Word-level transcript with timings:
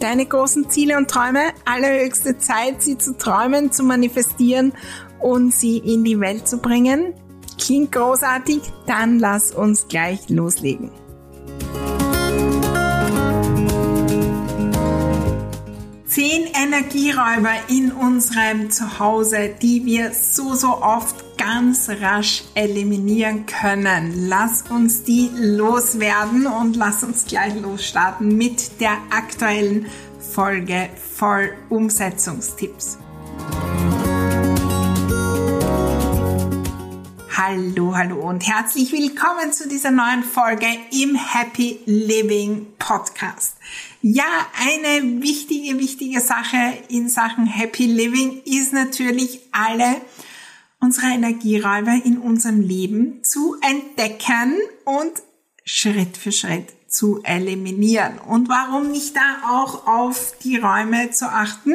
deine 0.00 0.26
großen 0.26 0.68
Ziele 0.70 0.96
und 0.96 1.08
Träume. 1.08 1.52
Allerhöchste 1.64 2.38
Zeit, 2.38 2.82
sie 2.82 2.98
zu 2.98 3.16
träumen, 3.16 3.70
zu 3.70 3.84
manifestieren 3.84 4.72
und 5.20 5.54
sie 5.54 5.78
in 5.78 6.04
die 6.04 6.18
Welt 6.18 6.48
zu 6.48 6.58
bringen. 6.58 7.14
Klingt 7.58 7.92
großartig? 7.92 8.62
Dann 8.86 9.18
lass 9.18 9.52
uns 9.52 9.86
gleich 9.88 10.28
loslegen. 10.28 10.90
Zehn 16.10 16.46
Energieräuber 16.46 17.54
in 17.68 17.92
unserem 17.92 18.68
Zuhause, 18.68 19.54
die 19.62 19.86
wir 19.86 20.12
so, 20.12 20.54
so 20.56 20.82
oft 20.82 21.38
ganz 21.38 21.88
rasch 21.88 22.42
eliminieren 22.56 23.46
können. 23.46 24.28
Lass 24.28 24.62
uns 24.62 25.04
die 25.04 25.30
loswerden 25.36 26.48
und 26.48 26.74
lass 26.74 27.04
uns 27.04 27.26
gleich 27.26 27.54
losstarten 27.54 28.36
mit 28.36 28.80
der 28.80 28.98
aktuellen 29.10 29.86
Folge 30.18 30.88
voll 31.14 31.52
Umsetzungstipps. 31.68 32.98
Hallo, 37.36 37.96
hallo 37.96 38.28
und 38.28 38.48
herzlich 38.48 38.90
willkommen 38.90 39.52
zu 39.52 39.68
dieser 39.68 39.92
neuen 39.92 40.24
Folge 40.24 40.66
im 40.90 41.14
Happy 41.14 41.78
Living 41.86 42.66
Podcast. 42.80 43.56
Ja, 44.02 44.48
eine 44.58 45.22
wichtige, 45.22 45.78
wichtige 45.78 46.20
Sache 46.20 46.56
in 46.88 47.08
Sachen 47.08 47.46
Happy 47.46 47.84
Living 47.84 48.40
ist 48.44 48.72
natürlich 48.72 49.40
alle 49.52 50.00
unsere 50.80 51.08
Energieräuber 51.08 52.00
in 52.04 52.18
unserem 52.18 52.62
Leben 52.62 53.22
zu 53.22 53.56
entdecken 53.60 54.58
und 54.86 55.12
Schritt 55.64 56.16
für 56.16 56.32
Schritt 56.32 56.68
zu 56.88 57.22
eliminieren. 57.24 58.18
Und 58.18 58.48
warum 58.48 58.90
nicht 58.90 59.14
da 59.14 59.50
auch 59.50 59.86
auf 59.86 60.34
die 60.42 60.56
Räume 60.56 61.10
zu 61.10 61.30
achten? 61.30 61.74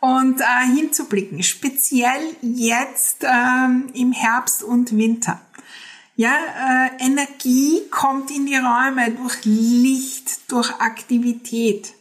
und 0.00 0.40
äh, 0.40 0.44
hinzublicken, 0.74 1.42
speziell 1.42 2.36
jetzt 2.42 3.24
ähm, 3.24 3.88
im 3.94 4.12
Herbst 4.12 4.62
und 4.62 4.96
Winter. 4.96 5.40
Ja, 6.18 6.32
äh, 6.32 7.04
Energie 7.04 7.82
kommt 7.90 8.30
in 8.30 8.46
die 8.46 8.56
Räume 8.56 9.10
durch 9.10 9.44
Licht, 9.44 10.50
durch 10.50 10.70
Aktivität. 10.80 11.92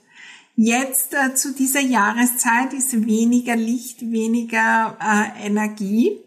Jetzt 0.56 1.14
äh, 1.14 1.36
zu 1.36 1.54
dieser 1.54 1.82
Jahreszeit 1.82 2.72
ist 2.72 3.06
weniger 3.06 3.58
Licht, 3.58 4.10
weniger 4.10 4.98
äh, 5.02 5.46
Energie. 5.46 6.18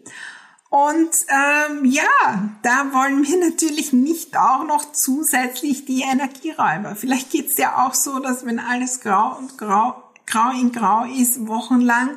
Und 0.69 1.09
ähm, 1.29 1.83
ja, 1.83 2.51
da 2.61 2.93
wollen 2.93 3.27
wir 3.27 3.39
natürlich 3.49 3.91
nicht 3.91 4.37
auch 4.37 4.65
noch 4.65 4.91
zusätzlich 4.91 5.85
die 5.85 6.03
Energieräuber. 6.03 6.95
Vielleicht 6.95 7.31
geht's 7.31 7.57
ja 7.57 7.87
auch 7.87 7.95
so, 7.95 8.19
dass 8.19 8.45
wenn 8.45 8.59
alles 8.59 9.01
grau 9.01 9.35
und 9.39 9.57
grau, 9.57 9.95
grau 10.27 10.51
in 10.51 10.71
grau 10.71 11.05
ist, 11.05 11.47
wochenlang, 11.47 12.11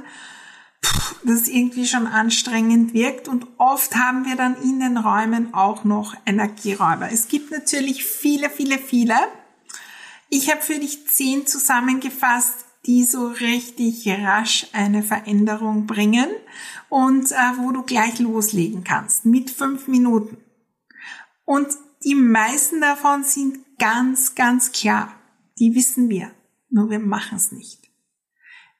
das 1.24 1.48
irgendwie 1.48 1.86
schon 1.86 2.06
anstrengend 2.06 2.94
wirkt. 2.94 3.28
Und 3.28 3.46
oft 3.58 3.94
haben 3.96 4.24
wir 4.24 4.36
dann 4.36 4.60
in 4.62 4.80
den 4.80 4.96
Räumen 4.96 5.54
auch 5.54 5.84
noch 5.84 6.14
Energieräuber. 6.26 7.10
Es 7.10 7.28
gibt 7.28 7.50
natürlich 7.50 8.04
viele, 8.04 8.50
viele, 8.50 8.78
viele. 8.78 9.14
Ich 10.28 10.50
habe 10.50 10.62
für 10.62 10.78
dich 10.78 11.06
zehn 11.08 11.46
zusammengefasst, 11.46 12.64
die 12.86 13.04
so 13.04 13.28
richtig 13.28 14.08
rasch 14.08 14.66
eine 14.72 15.02
Veränderung 15.02 15.86
bringen 15.86 16.28
und 16.88 17.30
äh, 17.30 17.36
wo 17.58 17.70
du 17.70 17.82
gleich 17.82 18.18
loslegen 18.18 18.82
kannst 18.82 19.24
mit 19.24 19.50
fünf 19.50 19.86
Minuten. 19.86 20.38
Und 21.44 21.68
die 22.04 22.16
meisten 22.16 22.80
davon 22.80 23.22
sind 23.22 23.58
ganz, 23.78 24.34
ganz 24.34 24.72
klar. 24.72 25.14
Die 25.58 25.74
wissen 25.74 26.08
wir, 26.08 26.32
nur 26.70 26.90
wir 26.90 26.98
machen 26.98 27.36
es 27.36 27.52
nicht. 27.52 27.90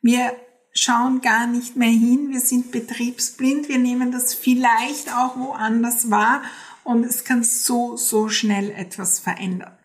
Wir 0.00 0.32
schauen 0.74 1.20
gar 1.20 1.46
nicht 1.46 1.76
mehr 1.76 1.90
hin, 1.90 2.30
wir 2.30 2.40
sind 2.40 2.72
betriebsblind, 2.72 3.68
wir 3.68 3.78
nehmen 3.78 4.10
das 4.10 4.34
vielleicht 4.34 5.12
auch 5.12 5.36
woanders 5.36 6.10
wahr 6.10 6.42
und 6.84 7.04
es 7.04 7.24
kann 7.24 7.44
so, 7.44 7.96
so 7.96 8.28
schnell 8.28 8.70
etwas 8.70 9.18
verändern. 9.18 9.76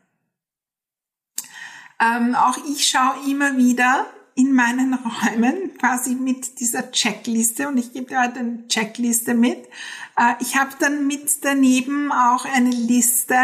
Ähm, 2.00 2.36
auch 2.36 2.58
ich 2.70 2.88
schaue 2.88 3.30
immer 3.30 3.58
wieder 3.58 4.06
in 4.36 4.54
meinen 4.54 4.94
Räumen 5.26 5.78
quasi 5.78 6.16
mit 6.16 6.60
dieser 6.60 6.92
Checkliste 6.92 7.68
und 7.68 7.78
ich 7.78 7.92
gebe 7.92 8.08
dir 8.08 8.22
heute 8.22 8.40
eine 8.40 8.68
Checkliste 8.68 9.34
mit. 9.34 9.66
Äh, 10.16 10.36
ich 10.40 10.56
habe 10.56 10.72
dann 10.80 11.08
mit 11.08 11.44
daneben 11.44 12.12
auch 12.12 12.46
eine 12.46 12.70
Liste, 12.70 13.38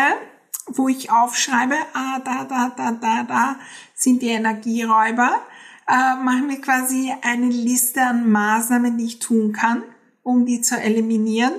wo 0.67 0.87
ich 0.87 1.11
aufschreibe, 1.11 1.75
ah, 1.93 2.19
da, 2.19 2.45
da, 2.45 2.69
da, 2.69 2.91
da, 2.91 3.23
da 3.23 3.59
sind 3.95 4.21
die 4.21 4.29
Energieräuber. 4.29 5.41
Äh, 5.87 6.15
mache 6.23 6.43
mir 6.43 6.61
quasi 6.61 7.13
eine 7.21 7.47
Liste 7.47 8.01
an 8.01 8.29
Maßnahmen, 8.31 8.97
die 8.97 9.05
ich 9.05 9.19
tun 9.19 9.53
kann, 9.53 9.83
um 10.21 10.45
die 10.45 10.61
zu 10.61 10.79
eliminieren. 10.79 11.53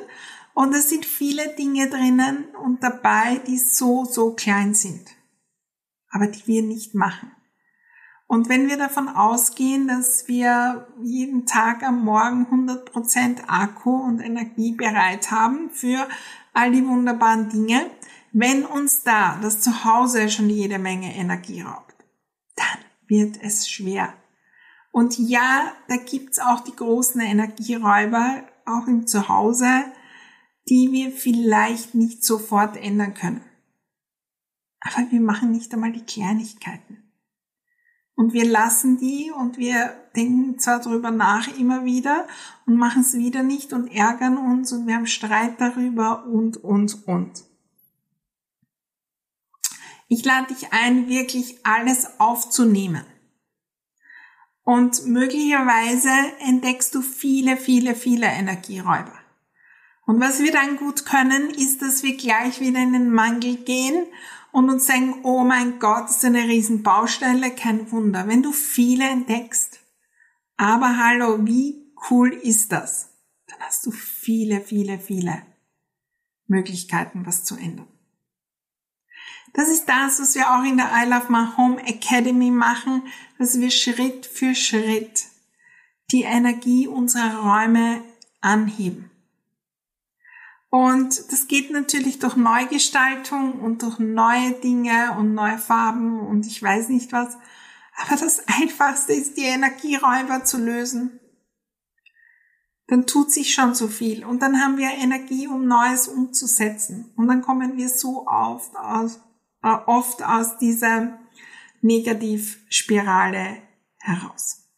Und 0.55 0.75
es 0.75 0.89
sind 0.89 1.05
viele 1.05 1.55
Dinge 1.57 1.91
drinnen 1.91 2.45
und 2.65 2.83
dabei, 2.83 3.41
die 3.47 3.59
so, 3.59 4.05
so 4.05 4.35
klein 4.35 4.75
sind 4.75 5.15
aber 6.15 6.29
die 6.29 6.47
wir 6.47 6.63
nicht 6.63 6.95
machen. 6.95 7.33
Und 8.27 8.49
wenn 8.49 8.69
wir 8.69 8.79
davon 8.79 9.09
ausgehen, 9.09 9.89
dass 9.89 10.29
wir 10.29 10.87
jeden 11.03 11.45
Tag 11.45 11.83
am 11.83 12.05
Morgen 12.05 12.47
100% 12.47 13.49
Akku 13.49 13.91
und 13.91 14.21
Energie 14.21 14.73
bereit 14.73 15.31
haben 15.31 15.71
für 15.71 16.09
all 16.53 16.71
die 16.71 16.87
wunderbaren 16.87 17.49
Dinge, 17.51 17.91
wenn 18.33 18.65
uns 18.65 19.03
da 19.03 19.39
das 19.43 19.61
Zuhause 19.61 20.31
schon 20.31 20.49
jede 20.49 20.79
Menge 20.79 21.15
Energie 21.15 21.61
raubt, 21.61 21.94
wird 23.09 23.39
es 23.43 23.69
schwer. 23.69 24.15
Und 24.93 25.19
ja, 25.19 25.73
da 25.89 25.97
gibt's 25.97 26.39
auch 26.39 26.61
die 26.61 26.77
großen 26.77 27.21
Energieräuber, 27.21 28.45
auch 28.65 28.87
im 28.87 29.07
Zuhause, 29.07 29.85
die 30.69 30.91
wir 30.93 31.11
vielleicht 31.11 31.95
nicht 31.95 32.25
sofort 32.25 32.77
ändern 32.77 33.15
können. 33.15 33.45
Aber 34.81 35.11
wir 35.11 35.21
machen 35.21 35.51
nicht 35.51 35.73
einmal 35.75 35.93
die 35.93 36.05
Kleinigkeiten. 36.05 37.05
Und 38.17 38.33
wir 38.33 38.45
lassen 38.45 38.99
die 38.99 39.33
und 39.33 39.59
wir 39.59 39.97
denken 40.15 40.59
zwar 40.59 40.81
darüber 40.81 41.11
nach 41.11 41.49
immer 41.59 41.85
wieder 41.85 42.29
und 42.65 42.77
machen 42.77 43.03
es 43.03 43.15
wieder 43.15 43.43
nicht 43.43 43.73
und 43.73 43.89
ärgern 43.89 44.37
uns 44.37 44.73
und 44.73 44.87
wir 44.87 44.95
haben 44.95 45.07
Streit 45.07 45.61
darüber 45.61 46.25
und, 46.27 46.57
und, 46.59 47.09
und. 47.09 47.43
Ich 50.09 50.25
lade 50.25 50.55
dich 50.55 50.73
ein, 50.73 51.09
wirklich 51.09 51.65
alles 51.65 52.21
aufzunehmen. 52.21 53.05
Und 54.63 55.07
möglicherweise 55.07 56.11
entdeckst 56.41 56.95
du 56.95 57.03
viele, 57.03 57.57
viele, 57.57 57.95
viele 57.95 58.27
Energieräuber. 58.27 59.19
Und 60.07 60.21
was 60.21 60.41
wir 60.41 60.53
dann 60.53 60.77
gut 60.77 61.05
können, 61.05 61.51
ist, 61.51 61.83
dass 61.83 62.03
wir 62.03 62.17
gleich 62.17 62.61
wieder 62.61 62.81
in 62.81 62.93
den 62.93 63.11
Mangel 63.11 63.57
gehen 63.57 64.07
und 64.53 64.71
uns 64.71 64.87
denken, 64.87 65.21
oh 65.25 65.45
mein 65.45 65.79
Gott, 65.79 66.05
das 66.05 66.19
ist 66.19 66.25
eine 66.25 66.45
riesen 66.45 66.83
Baustelle, 66.83 67.51
kein 67.51 67.91
Wunder. 67.91 68.29
Wenn 68.29 68.43
du 68.43 68.53
viele 68.53 69.09
entdeckst, 69.09 69.81
aber 70.57 70.99
hallo, 70.99 71.45
wie 71.47 71.93
cool 72.11 72.33
ist 72.33 72.73
das? 72.73 73.11
Dann 73.47 73.61
hast 73.61 73.85
du 73.87 73.91
viele, 73.91 74.61
viele, 74.61 74.99
viele 74.99 75.43
Möglichkeiten, 76.47 77.27
was 77.27 77.45
zu 77.45 77.57
ändern. 77.57 77.89
Das 79.55 79.69
ist 79.69 79.89
das, 79.89 80.21
was 80.21 80.35
wir 80.35 80.53
auch 80.53 80.65
in 80.65 80.77
der 80.77 80.91
I 80.93 81.09
Love 81.09 81.31
My 81.31 81.47
Home 81.57 81.81
Academy 81.87 82.51
machen, 82.51 83.05
dass 83.39 83.59
wir 83.59 83.71
Schritt 83.71 84.27
für 84.27 84.55
Schritt 84.55 85.27
die 86.11 86.23
Energie 86.23 86.89
unserer 86.89 87.37
Räume 87.37 88.03
anheben. 88.41 89.11
Und 90.71 91.31
das 91.31 91.47
geht 91.47 91.71
natürlich 91.71 92.19
durch 92.19 92.35
Neugestaltung 92.35 93.61
und 93.61 93.83
durch 93.83 94.01
neue 94.01 94.55
Dinge 94.55 95.15
und 95.17 95.33
neue 95.35 95.59
Farben 95.59 96.19
und 96.19 96.49
ich 96.49 96.61
weiß 96.61 96.89
nicht 96.89 97.13
was. 97.13 97.37
Aber 97.97 98.17
das 98.17 98.43
Einfachste 98.61 99.13
ist, 99.13 99.37
die 99.37 99.45
Energieräuber 99.45 100.43
zu 100.43 100.59
lösen. 100.59 101.21
Dann 102.89 103.07
tut 103.07 103.31
sich 103.31 103.55
schon 103.55 103.77
so 103.77 103.87
viel 103.87 104.25
und 104.25 104.43
dann 104.43 104.61
haben 104.61 104.77
wir 104.77 104.91
Energie, 104.91 105.47
um 105.47 105.69
Neues 105.69 106.09
umzusetzen. 106.09 107.13
Und 107.17 107.29
dann 107.29 107.41
kommen 107.41 107.77
wir 107.77 107.89
so 107.89 108.27
oft 108.27 108.77
aus, 108.77 109.21
äh, 109.65 109.77
oft 109.87 110.23
aus 110.23 110.59
dieser 110.59 111.19
Negativspirale 111.81 113.59
heraus. 113.99 114.69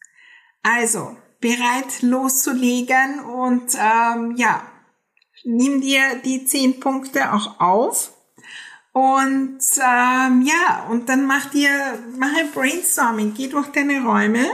Also, 0.62 1.16
bereit 1.40 2.02
loszulegen 2.02 3.20
und 3.20 3.74
ähm, 3.74 4.34
ja, 4.36 4.66
nimm 5.44 5.80
dir 5.80 6.16
die 6.24 6.44
zehn 6.44 6.80
Punkte 6.80 7.32
auch 7.32 7.60
auf. 7.60 8.12
Und 8.92 9.60
ähm, 9.76 10.42
ja, 10.42 10.86
und 10.90 11.08
dann 11.08 11.26
mach 11.26 11.50
dir, 11.50 11.70
mach 12.16 12.34
ein 12.34 12.50
Brainstorming, 12.52 13.34
geh 13.34 13.48
durch 13.48 13.68
deine 13.68 14.02
Räume 14.02 14.46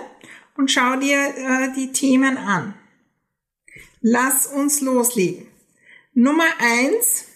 und 0.56 0.70
schau 0.70 0.96
dir 0.96 1.18
äh, 1.36 1.72
die 1.74 1.92
Themen 1.92 2.36
an. 2.36 2.74
Lass 4.00 4.48
uns 4.48 4.80
loslegen. 4.80 5.46
Nummer 6.14 6.48
eins 6.58 7.26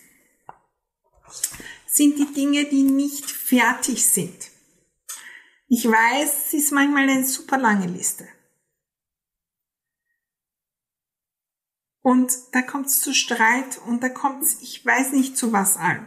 sind 1.96 2.18
die 2.18 2.30
Dinge, 2.34 2.66
die 2.66 2.82
nicht 2.82 3.30
fertig 3.30 4.06
sind. 4.06 4.50
Ich 5.66 5.86
weiß, 5.86 6.48
es 6.48 6.52
ist 6.52 6.72
manchmal 6.72 7.08
eine 7.08 7.26
super 7.26 7.56
lange 7.56 7.86
Liste. 7.86 8.28
Und 12.02 12.32
da 12.52 12.60
kommt 12.60 12.86
es 12.86 13.00
zu 13.00 13.14
Streit 13.14 13.78
und 13.86 14.02
da 14.02 14.10
kommt 14.10 14.42
es, 14.42 14.60
ich 14.60 14.84
weiß 14.84 15.12
nicht 15.12 15.38
zu 15.38 15.54
was 15.54 15.78
allem. 15.78 16.06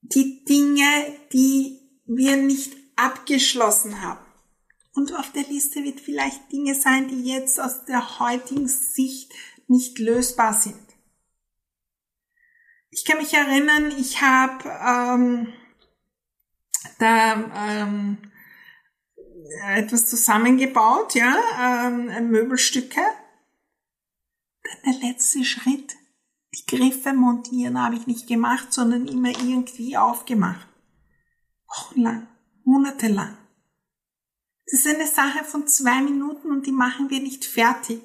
Die 0.00 0.42
Dinge, 0.44 1.14
die 1.34 1.78
wir 2.06 2.38
nicht 2.38 2.72
abgeschlossen 2.96 4.00
haben. 4.00 4.24
Und 4.94 5.12
auf 5.12 5.30
der 5.32 5.44
Liste 5.44 5.84
wird 5.84 6.00
vielleicht 6.00 6.50
Dinge 6.50 6.74
sein, 6.74 7.08
die 7.08 7.24
jetzt 7.24 7.60
aus 7.60 7.84
der 7.84 8.20
heutigen 8.20 8.68
Sicht 8.68 9.30
nicht 9.68 9.98
lösbar 9.98 10.54
sind. 10.54 10.85
Ich 12.90 13.04
kann 13.04 13.18
mich 13.18 13.34
erinnern, 13.34 13.92
ich 13.98 14.22
habe 14.22 14.68
ähm, 14.68 15.52
da 16.98 17.68
ähm, 17.68 18.18
etwas 19.74 20.06
zusammengebaut, 20.06 21.14
ja, 21.14 21.36
ähm, 21.60 22.30
Möbelstücke 22.30 23.02
der 24.84 24.94
letzte 24.94 25.44
Schritt. 25.44 25.96
Die 26.54 26.66
Griffe 26.66 27.12
montieren 27.12 27.80
habe 27.80 27.96
ich 27.96 28.06
nicht 28.06 28.26
gemacht, 28.26 28.72
sondern 28.72 29.06
immer 29.06 29.28
irgendwie 29.28 29.96
aufgemacht. 29.96 30.66
Wochenlang, 31.68 32.28
monatelang. 32.64 33.36
Das 34.64 34.80
ist 34.80 34.86
eine 34.86 35.06
Sache 35.06 35.44
von 35.44 35.66
zwei 35.68 36.00
Minuten 36.00 36.50
und 36.50 36.66
die 36.66 36.72
machen 36.72 37.10
wir 37.10 37.20
nicht 37.20 37.44
fertig. 37.44 38.00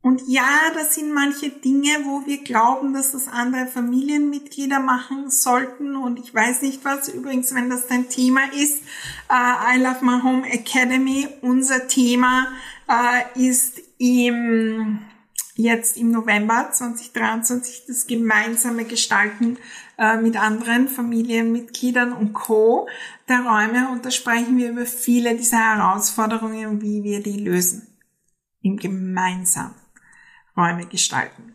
Und 0.00 0.22
ja, 0.28 0.70
das 0.74 0.94
sind 0.94 1.12
manche 1.12 1.50
Dinge, 1.50 1.88
wo 2.04 2.24
wir 2.24 2.44
glauben, 2.44 2.94
dass 2.94 3.12
das 3.12 3.26
andere 3.26 3.66
Familienmitglieder 3.66 4.78
machen 4.78 5.28
sollten. 5.28 5.96
Und 5.96 6.20
ich 6.20 6.32
weiß 6.32 6.62
nicht 6.62 6.84
was. 6.84 7.08
Übrigens, 7.08 7.52
wenn 7.54 7.68
das 7.68 7.88
dein 7.88 8.08
Thema 8.08 8.42
ist, 8.52 8.82
uh, 9.28 9.74
I 9.74 9.78
Love 9.78 10.04
My 10.04 10.22
Home 10.22 10.48
Academy, 10.48 11.26
unser 11.42 11.88
Thema 11.88 12.46
uh, 12.88 13.40
ist 13.40 13.82
im, 13.98 15.00
jetzt 15.56 15.96
im 15.96 16.12
November 16.12 16.70
2023 16.70 17.86
das 17.88 18.06
gemeinsame 18.06 18.84
Gestalten 18.84 19.58
uh, 19.98 20.16
mit 20.22 20.36
anderen 20.36 20.86
Familienmitgliedern 20.86 22.12
und 22.12 22.34
Co. 22.34 22.88
der 23.28 23.40
Räume. 23.40 23.88
Und 23.90 24.06
da 24.06 24.12
sprechen 24.12 24.58
wir 24.58 24.70
über 24.70 24.86
viele 24.86 25.34
dieser 25.34 25.58
Herausforderungen 25.58 26.80
wie 26.82 27.02
wir 27.02 27.20
die 27.20 27.40
lösen. 27.40 27.88
Im 28.62 28.76
Gemeinsamen. 28.76 29.74
Räume 30.58 30.86
gestalten. 30.86 31.54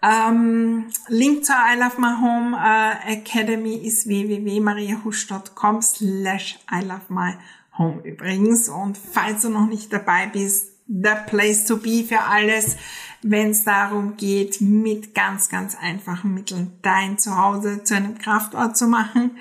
Ähm, 0.00 0.86
Link 1.08 1.44
zur 1.44 1.56
I 1.56 1.78
Love 1.78 2.00
My 2.00 2.14
Home 2.20 2.56
äh, 2.56 3.14
Academy 3.14 3.74
ist 3.74 4.06
www.mariahusch.com 4.06 5.82
slash 5.82 6.58
I 6.72 6.84
Love 6.84 7.02
My 7.08 7.34
Home 7.76 8.00
übrigens. 8.04 8.68
Und 8.68 8.96
falls 8.96 9.42
du 9.42 9.50
noch 9.50 9.66
nicht 9.66 9.92
dabei 9.92 10.26
bist, 10.26 10.72
the 10.86 11.14
place 11.26 11.64
to 11.64 11.76
be 11.76 12.04
für 12.08 12.20
alles, 12.20 12.76
wenn 13.22 13.50
es 13.50 13.64
darum 13.64 14.16
geht, 14.16 14.60
mit 14.60 15.14
ganz, 15.14 15.48
ganz 15.48 15.76
einfachen 15.76 16.32
Mitteln 16.32 16.78
dein 16.82 17.18
Zuhause 17.18 17.82
zu 17.82 17.94
einem 17.94 18.16
Kraftort 18.18 18.76
zu 18.76 18.86
machen 18.86 19.32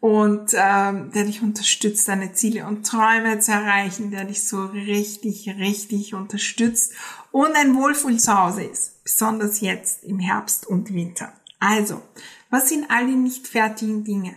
und 0.00 0.52
ähm, 0.54 1.12
der 1.12 1.24
dich 1.24 1.42
unterstützt, 1.42 2.08
deine 2.08 2.32
Ziele 2.32 2.66
und 2.66 2.86
Träume 2.86 3.38
zu 3.38 3.52
erreichen, 3.52 4.10
der 4.10 4.24
dich 4.24 4.46
so 4.46 4.64
richtig, 4.64 5.48
richtig 5.58 6.14
unterstützt 6.14 6.94
und 7.30 7.54
ein 7.54 7.74
Wohlfühl 7.76 8.18
zu 8.18 8.36
Hause 8.36 8.64
ist, 8.64 9.04
besonders 9.04 9.60
jetzt 9.60 10.02
im 10.04 10.18
Herbst 10.18 10.66
und 10.66 10.92
Winter. 10.94 11.32
Also, 11.58 12.02
was 12.48 12.70
sind 12.70 12.90
all 12.90 13.06
die 13.06 13.14
nicht 13.14 13.46
fertigen 13.46 14.02
Dinge? 14.02 14.34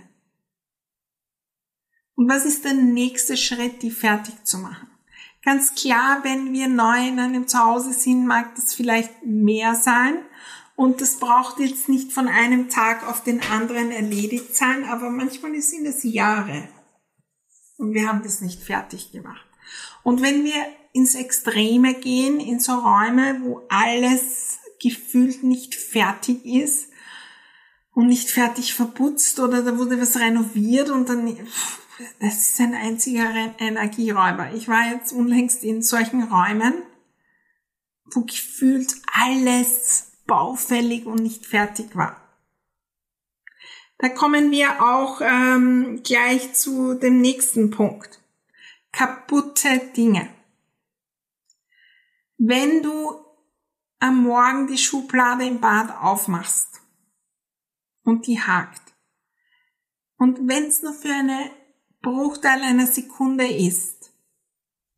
Und 2.16 2.30
was 2.30 2.46
ist 2.46 2.66
der 2.66 2.74
nächste 2.74 3.38
Schritt, 3.38 3.82
die 3.82 3.90
fertig 3.90 4.44
zu 4.44 4.58
machen? 4.58 4.88
Ganz 5.44 5.76
klar, 5.76 6.20
wenn 6.24 6.54
wir 6.54 6.68
neu 6.68 7.08
in 7.08 7.20
einem 7.20 7.48
Zuhause 7.48 7.94
sind, 7.94 8.28
mag 8.28 8.56
das 8.56 8.74
vielleicht 8.74 9.26
mehr 9.26 9.76
sein, 9.76 10.16
und 10.76 11.02
das 11.02 11.18
braucht 11.18 11.60
jetzt 11.60 11.88
nicht 11.88 12.12
von 12.12 12.28
einem 12.28 12.70
Tag 12.70 13.08
auf 13.08 13.24
den 13.24 13.42
anderen 13.42 13.92
erledigt 13.92 14.56
sein, 14.56 14.86
aber 14.86 15.10
manchmal 15.10 15.60
sind 15.62 15.86
es 15.86 16.04
Jahre. 16.04 16.68
Und 17.78 17.94
wir 17.94 18.08
haben 18.08 18.24
das 18.24 18.42
nicht 18.42 18.62
fertig 18.62 19.12
gemacht. 19.12 19.46
Und 20.04 20.22
wenn 20.22 20.44
wir 20.44 20.66
ins 20.94 21.16
Extreme 21.16 21.96
gehen, 21.96 22.40
in 22.40 22.60
so 22.60 22.74
Räume, 22.74 23.40
wo 23.42 23.62
alles 23.70 24.60
gefühlt 24.82 25.44
nicht 25.44 25.76
fertig 25.76 26.46
ist 26.46 26.90
und 27.94 28.08
nicht 28.08 28.30
fertig 28.30 28.74
verputzt 28.74 29.40
oder 29.40 29.64
da 29.64 29.78
wurde 29.78 30.00
was 30.00 30.20
renoviert 30.20 30.90
und 30.90 31.08
dann, 31.10 31.38
das 32.20 32.50
ist 32.50 32.60
ein 32.60 32.74
einziger 32.74 33.30
Energieräuber. 33.60 34.54
Ich 34.54 34.68
war 34.68 34.92
jetzt 34.92 35.14
unlängst 35.14 35.64
in 35.64 35.82
solchen 35.82 36.24
Räumen, 36.24 36.74
wo 38.12 38.22
gefühlt 38.22 38.94
alles 39.14 40.13
baufällig 40.26 41.06
und 41.06 41.22
nicht 41.22 41.46
fertig 41.46 41.96
war. 41.96 42.20
Da 43.98 44.10
kommen 44.10 44.52
wir 44.52 44.84
auch 44.84 45.22
ähm, 45.22 46.02
gleich 46.04 46.54
zu 46.54 46.96
dem 46.96 47.22
nächsten 47.22 47.72
Punkt. 47.72 48.22
Kaputte 48.92 49.92
Dinge. 49.96 50.30
Wenn 52.38 52.84
du 52.84 53.24
am 54.00 54.24
Morgen 54.24 54.68
die 54.68 54.78
Schublade 54.78 55.46
im 55.46 55.62
Bad 55.62 55.96
aufmachst 56.02 56.82
und 58.04 58.28
die 58.28 58.42
hakt 58.42 58.94
und 60.18 60.48
wenn 60.48 60.66
es 60.66 60.82
nur 60.82 60.94
für 60.94 61.14
eine 61.14 61.52
Bruchteil 62.02 62.62
einer 62.62 62.88
Sekunde 62.88 63.48
ist, 63.48 64.12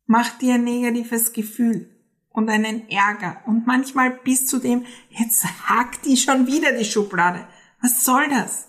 macht 0.06 0.42
dir 0.42 0.54
ein 0.54 0.64
negatives 0.64 1.32
Gefühl 1.32 1.95
und 2.36 2.50
einen 2.50 2.86
Ärger 2.90 3.42
und 3.46 3.66
manchmal 3.66 4.10
bis 4.10 4.46
zu 4.46 4.58
dem, 4.58 4.84
jetzt 5.08 5.42
hackt 5.70 6.04
die 6.04 6.18
schon 6.18 6.46
wieder 6.46 6.72
die 6.72 6.84
Schublade. 6.84 7.48
Was 7.80 8.04
soll 8.04 8.28
das? 8.28 8.68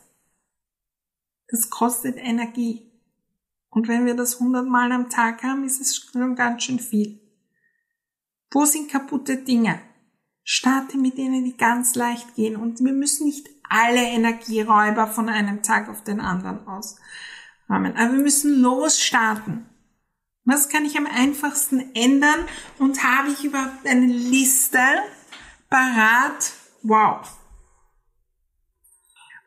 Das 1.49 1.69
kostet 1.69 2.15
Energie. 2.15 2.89
Und 3.69 3.89
wenn 3.89 4.05
wir 4.05 4.15
das 4.15 4.39
hundertmal 4.39 4.89
am 4.93 5.09
Tag 5.09 5.43
haben, 5.43 5.65
ist 5.65 5.81
es 5.81 5.97
schon 5.97 6.35
ganz 6.35 6.63
schön 6.63 6.79
viel. 6.79 7.19
Wo 8.51 8.63
sind 8.63 8.89
kaputte 8.89 9.35
Dinge? 9.35 9.81
Starte 10.43 10.97
mit 10.97 11.17
denen, 11.17 11.43
die 11.43 11.57
ganz 11.57 11.93
leicht 11.95 12.35
gehen. 12.35 12.55
Und 12.55 12.79
wir 12.79 12.93
müssen 12.93 13.25
nicht 13.25 13.49
alle 13.67 14.01
Energieräuber 14.01 15.07
von 15.07 15.27
einem 15.27 15.61
Tag 15.61 15.89
auf 15.89 16.05
den 16.05 16.21
anderen 16.21 16.65
ausräumen. 16.65 17.97
Aber 17.97 18.13
wir 18.13 18.21
müssen 18.21 18.61
losstarten. 18.61 19.65
Was 20.49 20.69
kann 20.69 20.85
ich 20.85 20.97
am 20.97 21.07
einfachsten 21.07 21.93
ändern 21.93 22.47
und 22.79 23.03
habe 23.03 23.27
ich 23.31 23.43
überhaupt 23.43 23.85
eine 23.85 24.05
Liste 24.05 24.79
parat? 25.69 26.53
Wow. 26.83 27.37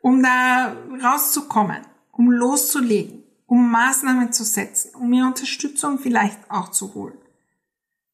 Um 0.02 0.22
da 0.22 0.76
rauszukommen, 1.02 1.80
um 2.12 2.30
loszulegen, 2.30 3.24
um 3.46 3.70
Maßnahmen 3.70 4.34
zu 4.34 4.44
setzen, 4.44 4.94
um 4.94 5.08
mir 5.08 5.24
Unterstützung 5.24 5.98
vielleicht 5.98 6.38
auch 6.50 6.70
zu 6.70 6.92
holen. 6.92 7.16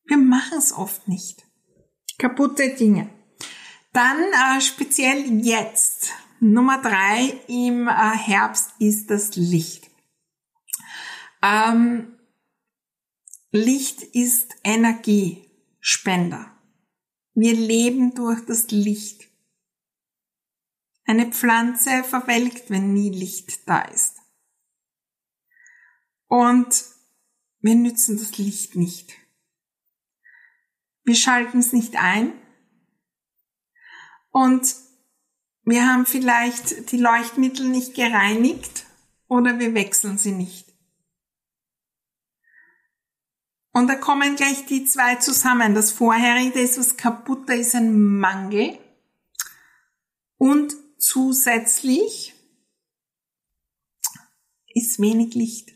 Wir 0.04 0.18
machen 0.18 0.58
es 0.58 0.72
oft 0.72 1.08
nicht. 1.08 1.44
Kaputte 2.18 2.68
Dinge. 2.76 3.10
Dann 3.92 4.16
äh, 4.16 4.60
speziell 4.60 5.24
jetzt 5.44 6.12
Nummer 6.38 6.80
drei 6.80 7.36
im 7.48 7.88
äh, 7.88 7.90
Herbst 7.90 8.74
ist 8.78 9.10
das 9.10 9.34
Licht. 9.34 9.90
Ähm, 11.42 12.15
Licht 13.52 14.02
ist 14.02 14.56
Energiespender. 14.64 16.52
Wir 17.34 17.54
leben 17.54 18.14
durch 18.14 18.44
das 18.44 18.70
Licht. 18.70 19.28
Eine 21.04 21.30
Pflanze 21.30 22.02
verwelkt, 22.02 22.70
wenn 22.70 22.92
nie 22.92 23.10
Licht 23.10 23.68
da 23.68 23.82
ist. 23.82 24.16
Und 26.26 26.84
wir 27.60 27.76
nützen 27.76 28.18
das 28.18 28.36
Licht 28.38 28.74
nicht. 28.74 29.14
Wir 31.04 31.14
schalten 31.14 31.60
es 31.60 31.72
nicht 31.72 31.94
ein. 31.96 32.32
Und 34.30 34.74
wir 35.62 35.86
haben 35.86 36.04
vielleicht 36.04 36.90
die 36.90 36.98
Leuchtmittel 36.98 37.68
nicht 37.68 37.94
gereinigt 37.94 38.86
oder 39.28 39.60
wir 39.60 39.74
wechseln 39.74 40.18
sie 40.18 40.32
nicht. 40.32 40.65
Und 43.76 43.88
da 43.88 43.94
kommen 43.94 44.36
gleich 44.36 44.64
die 44.64 44.86
zwei 44.86 45.16
zusammen. 45.16 45.74
Das 45.74 45.92
vorherige 45.92 46.60
ist 46.60 46.78
was 46.78 46.96
kaputt, 46.96 47.46
da 47.46 47.52
ist 47.52 47.74
ein 47.74 48.18
Mangel. 48.18 48.78
Und 50.38 50.74
zusätzlich 50.96 52.32
ist 54.72 54.98
wenig 54.98 55.34
Licht. 55.34 55.74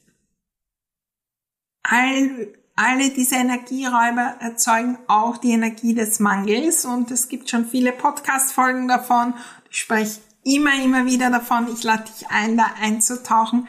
All 1.82 2.54
alle 2.74 3.10
diese 3.10 3.34
Energieräuber 3.34 4.36
erzeugen 4.40 4.96
auch 5.06 5.36
die 5.36 5.50
Energie 5.50 5.92
des 5.92 6.20
Mangels 6.20 6.86
und 6.86 7.10
es 7.10 7.28
gibt 7.28 7.50
schon 7.50 7.66
viele 7.66 7.92
Podcast-Folgen 7.92 8.88
davon. 8.88 9.34
Ich 9.70 9.80
spreche 9.80 10.22
immer, 10.42 10.82
immer 10.82 11.04
wieder 11.04 11.28
davon. 11.28 11.70
Ich 11.70 11.82
lade 11.82 12.04
dich 12.04 12.30
ein, 12.30 12.56
da 12.56 12.64
einzutauchen. 12.80 13.68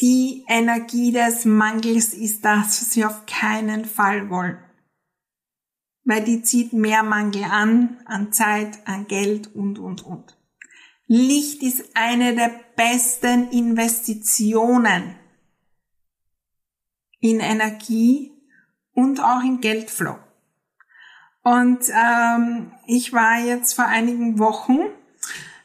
Die 0.00 0.44
Energie 0.48 1.12
des 1.12 1.44
Mangels 1.44 2.14
ist 2.14 2.44
das, 2.44 2.80
was 2.80 2.96
wir 2.96 3.08
auf 3.08 3.26
keinen 3.26 3.84
Fall 3.84 4.28
wollen. 4.28 4.58
Weil 6.04 6.24
die 6.24 6.42
zieht 6.42 6.72
mehr 6.72 7.02
Mangel 7.02 7.44
an, 7.44 7.98
an 8.04 8.32
Zeit, 8.32 8.86
an 8.86 9.06
Geld 9.06 9.54
und, 9.54 9.78
und, 9.78 10.04
und. 10.04 10.36
Licht 11.06 11.62
ist 11.62 11.84
eine 11.94 12.34
der 12.34 12.50
besten 12.76 13.50
Investitionen 13.50 15.16
in 17.20 17.40
Energie 17.40 18.32
und 18.94 19.20
auch 19.20 19.42
in 19.42 19.60
Geldflow. 19.60 20.18
Und 21.42 21.80
ähm, 21.90 22.72
ich 22.86 23.12
war 23.12 23.38
jetzt 23.38 23.74
vor 23.74 23.84
einigen 23.84 24.38
Wochen 24.38 24.78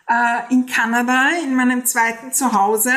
äh, 0.08 0.54
in 0.54 0.66
Kanada 0.66 1.30
in 1.44 1.56
meinem 1.56 1.86
zweiten 1.86 2.34
Zuhause. 2.34 2.94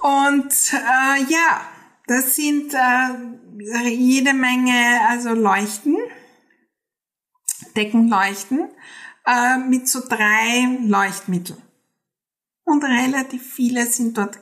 Und 0.00 0.52
äh, 0.72 1.22
ja, 1.28 1.60
das 2.06 2.34
sind 2.36 2.74
äh, 2.74 3.88
jede 3.88 4.34
Menge, 4.34 5.00
also 5.08 5.30
Leuchten, 5.30 5.96
Deckenleuchten 7.76 8.70
äh, 9.26 9.58
mit 9.58 9.88
so 9.88 10.00
drei 10.06 10.78
Leuchtmitteln. 10.82 11.60
Und 12.64 12.82
relativ 12.84 13.52
viele 13.52 13.86
sind 13.86 14.16
dort, 14.16 14.38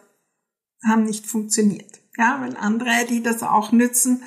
haben 0.85 1.05
nicht 1.05 1.27
funktioniert 1.27 2.03
ja, 2.17 2.41
weil 2.41 2.57
andere, 2.57 3.07
die 3.07 3.23
das 3.23 3.43
auch 3.43 3.73
nützen, 3.73 4.23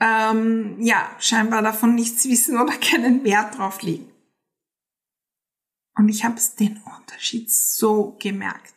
ähm, 0.00 0.80
ja, 0.80 1.10
scheinbar 1.18 1.62
davon 1.62 1.94
nichts 1.94 2.24
wissen 2.26 2.58
oder 2.58 2.72
keinen 2.78 3.24
Wert 3.24 3.58
drauf 3.58 3.82
legen. 3.82 4.10
Und 5.96 6.08
ich 6.08 6.24
habe 6.24 6.40
den 6.58 6.82
Unterschied 6.98 7.52
so 7.52 8.16
gemerkt. 8.20 8.73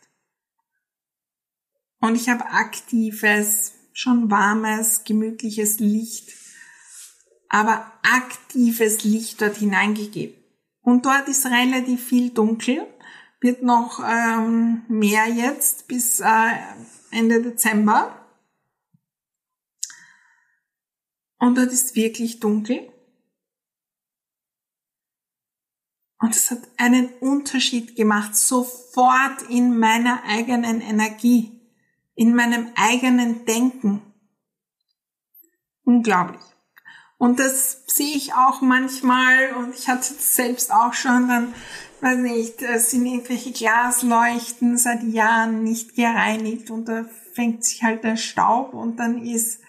Und 2.00 2.14
ich 2.14 2.28
habe 2.28 2.46
aktives, 2.46 3.72
schon 3.92 4.30
warmes, 4.30 5.04
gemütliches 5.04 5.80
Licht, 5.80 6.30
aber 7.48 7.92
aktives 8.02 9.04
Licht 9.04 9.40
dort 9.40 9.56
hineingegeben. 9.56 10.36
Und 10.82 11.06
dort 11.06 11.28
ist 11.28 11.46
relativ 11.46 12.04
viel 12.04 12.30
dunkel, 12.30 12.86
wird 13.40 13.62
noch 13.62 14.00
ähm, 14.00 14.84
mehr 14.88 15.26
jetzt 15.26 15.88
bis 15.88 16.20
äh, 16.20 16.52
Ende 17.10 17.42
Dezember. 17.42 18.14
Und 21.38 21.56
dort 21.56 21.72
ist 21.72 21.94
wirklich 21.94 22.40
dunkel. 22.40 22.92
Und 26.20 26.34
es 26.34 26.50
hat 26.50 26.62
einen 26.76 27.10
Unterschied 27.20 27.94
gemacht, 27.94 28.34
sofort 28.34 29.42
in 29.48 29.78
meiner 29.78 30.24
eigenen 30.24 30.80
Energie, 30.80 31.57
in 32.18 32.34
meinem 32.34 32.72
eigenen 32.74 33.44
Denken. 33.44 34.02
Unglaublich. 35.84 36.42
Und 37.16 37.38
das 37.38 37.84
sehe 37.86 38.16
ich 38.16 38.34
auch 38.34 38.60
manchmal, 38.60 39.54
und 39.54 39.72
ich 39.72 39.88
hatte 39.88 40.14
es 40.14 40.34
selbst 40.34 40.72
auch 40.72 40.92
schon, 40.94 41.28
dann 41.28 41.54
weiß 42.00 42.18
nicht, 42.18 42.60
es 42.62 42.90
sind 42.90 43.06
irgendwelche 43.06 43.52
Glasleuchten 43.52 44.76
seit 44.76 45.04
Jahren 45.04 45.62
nicht 45.62 45.94
gereinigt 45.94 46.70
und 46.70 46.86
da 46.86 47.04
fängt 47.34 47.64
sich 47.64 47.84
halt 47.84 48.02
der 48.02 48.16
Staub 48.16 48.74
und 48.74 48.96
dann 48.96 49.24
ist, 49.24 49.60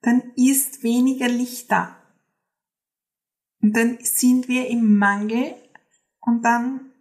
dann 0.00 0.22
ist 0.36 0.84
weniger 0.84 1.28
Licht 1.28 1.72
da. 1.72 1.96
Und 3.60 3.76
dann 3.76 3.98
sind 4.00 4.46
wir 4.46 4.68
im 4.68 4.96
Mangel 4.96 5.56
und 6.20 6.42
dann 6.42 6.92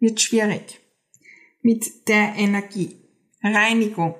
wird 0.00 0.20
schwierig 0.20 0.80
mit 1.62 2.08
der 2.08 2.34
Energie. 2.36 3.03
Reinigung. 3.44 4.16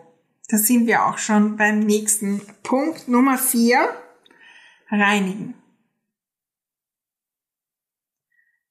Da 0.49 0.59
sind 0.59 0.87
wir 0.87 1.07
auch 1.07 1.19
schon 1.19 1.57
beim 1.57 1.81
nächsten 1.81 2.43
Punkt 2.63 3.09
Nummer 3.09 3.39
vier. 3.39 3.89
Reinigen. 4.91 5.55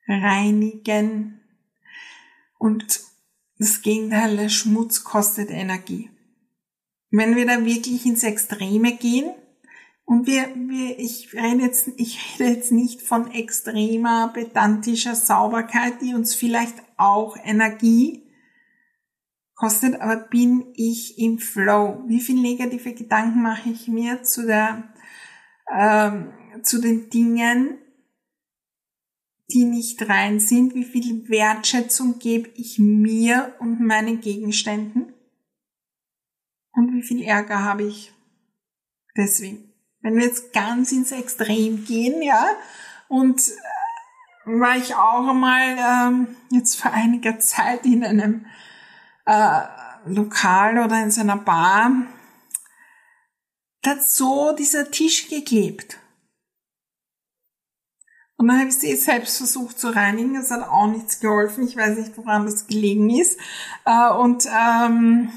reinigen. 0.08 1.42
Und 2.58 3.02
das 3.58 3.82
Gegenteil, 3.82 4.38
der 4.38 4.50
Schmutz 4.50 5.04
kostet 5.04 5.50
Energie. 5.50 6.10
Wenn 7.12 7.36
wir 7.36 7.46
da 7.46 7.64
wirklich 7.66 8.06
ins 8.06 8.24
Extreme 8.24 8.96
gehen, 8.96 9.34
und 10.06 10.28
wir, 10.28 10.50
wir, 10.56 11.00
ich 11.00 11.34
rede 11.34 11.64
jetzt, 11.64 11.88
ich 11.96 12.38
rede 12.38 12.56
jetzt 12.56 12.74
nicht 12.74 13.02
von 13.02 13.32
extremer, 13.32 14.32
pedantischer 14.34 15.16
Sauberkeit, 15.16 16.02
die 16.02 16.14
uns 16.14 16.36
vielleicht 16.36 16.76
auch 16.98 17.38
Energie 17.42 18.23
kostet, 19.64 20.02
aber 20.02 20.18
bin 20.18 20.74
ich 20.76 21.18
im 21.18 21.40
Flow? 21.40 22.04
Wie 22.06 22.20
viel 22.20 22.42
negative 22.42 22.94
Gedanken 22.94 23.44
mache 23.44 23.70
ich 23.70 23.88
mir 23.88 24.22
zu 24.22 24.46
der, 24.46 24.94
ähm, 25.74 26.34
zu 26.64 26.82
den 26.82 27.10
Dingen, 27.10 27.78
die 29.54 29.64
nicht 29.64 30.10
rein 30.10 30.42
sind, 30.42 30.76
wie 30.76 30.84
viel 30.84 31.30
Wertschätzung 31.30 32.20
gebe 32.20 32.50
ich 32.56 32.78
mir 32.78 33.56
und 33.60 33.80
meinen 33.80 34.20
Gegenständen 34.20 35.14
und 36.74 36.94
wie 36.94 37.04
viel 37.04 37.24
Ärger 37.24 37.64
habe 37.64 37.84
ich 37.84 38.12
deswegen. 39.16 39.72
Wenn 40.02 40.18
wir 40.18 40.26
jetzt 40.26 40.52
ganz 40.52 40.92
ins 40.92 41.14
Extrem 41.14 41.86
gehen, 41.86 42.22
ja, 42.22 42.48
und 43.08 43.40
äh, 43.40 44.60
war 44.60 44.76
ich 44.76 44.94
auch 44.94 45.30
einmal 45.30 45.78
ähm, 45.78 46.36
jetzt 46.52 46.76
vor 46.76 46.92
einiger 46.92 47.40
Zeit 47.40 47.86
in 47.86 48.04
einem 48.04 48.46
äh, 49.26 49.62
Lokal 50.06 50.80
oder 50.80 51.02
in 51.02 51.12
seiner 51.12 51.38
Bar, 51.38 51.92
da 53.82 53.92
hat 53.92 54.04
so 54.04 54.54
dieser 54.54 54.92
Tisch 54.92 55.30
geklebt. 55.30 55.98
Und 58.38 58.48
dann 58.48 58.60
habe 58.60 58.70
ich 58.70 58.76
sie 58.76 58.96
selbst 58.96 59.38
versucht 59.38 59.80
zu 59.80 59.90
reinigen. 59.90 60.36
Es 60.36 60.52
hat 60.52 60.68
auch 60.68 60.88
nichts 60.88 61.20
geholfen. 61.20 61.66
Ich 61.68 61.78
weiß 61.78 61.98
nicht, 61.98 62.18
woran 62.18 62.46
das 62.46 62.68
gelegen 62.68 63.10
ist. 63.10 63.38
Äh, 63.86 64.10
und 64.10 64.46
ähm, 64.48 65.32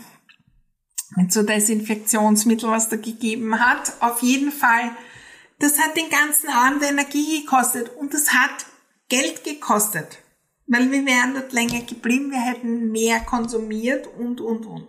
mit 1.15 1.33
so 1.33 1.43
Desinfektionsmittel, 1.43 2.71
was 2.71 2.89
da 2.89 2.97
gegeben 2.97 3.61
hat. 3.61 3.93
Auf 4.01 4.23
jeden 4.23 4.51
Fall, 4.51 4.91
das 5.59 5.79
hat 5.79 5.97
den 5.97 6.11
ganzen 6.11 6.49
Abend 6.49 6.83
Energie 6.83 7.43
gekostet 7.43 7.91
und 7.97 8.13
das 8.13 8.33
hat 8.33 8.67
Geld 9.09 9.45
gekostet. 9.45 10.19
Weil 10.67 10.91
wir 10.91 11.07
wären 11.07 11.35
dort 11.35 11.53
länger 11.53 11.81
geblieben, 11.83 12.31
wir 12.31 12.41
hätten 12.41 12.91
mehr 12.91 13.21
konsumiert 13.21 14.07
und, 14.19 14.41
und, 14.41 14.67
und. 14.67 14.89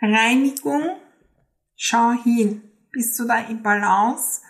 Reinigung, 0.00 0.96
schau 1.76 2.12
hin. 2.12 2.62
Bist 2.92 3.18
du 3.18 3.24
da 3.24 3.40
im 3.40 3.62
Balance? 3.62 4.42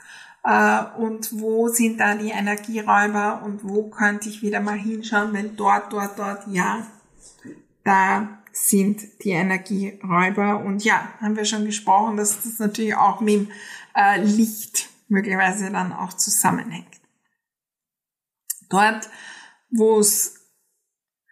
äh, 0.48 0.82
und 0.98 1.40
wo 1.40 1.68
sind 1.68 2.00
da 2.00 2.14
die 2.14 2.30
Energieräuber 2.30 3.42
und 3.44 3.68
wo 3.68 3.90
könnte 3.90 4.28
ich 4.28 4.42
wieder 4.42 4.60
mal 4.60 4.78
hinschauen, 4.78 5.32
wenn 5.32 5.56
dort, 5.56 5.92
dort, 5.92 6.18
dort, 6.18 6.46
ja, 6.48 6.86
da 7.84 8.28
sind 8.52 9.22
die 9.22 9.30
Energieräuber 9.30 10.60
und 10.60 10.84
ja, 10.84 11.12
haben 11.20 11.36
wir 11.36 11.44
schon 11.44 11.64
gesprochen, 11.64 12.16
dass 12.16 12.42
das 12.42 12.58
natürlich 12.58 12.94
auch 12.94 13.20
mit 13.20 13.34
dem 13.34 13.50
äh, 13.94 14.22
Licht 14.22 14.88
möglicherweise 15.08 15.70
dann 15.70 15.92
auch 15.92 16.12
zusammenhängt. 16.14 16.97
Dort, 18.68 19.08
wo 19.70 19.98
es 19.98 20.34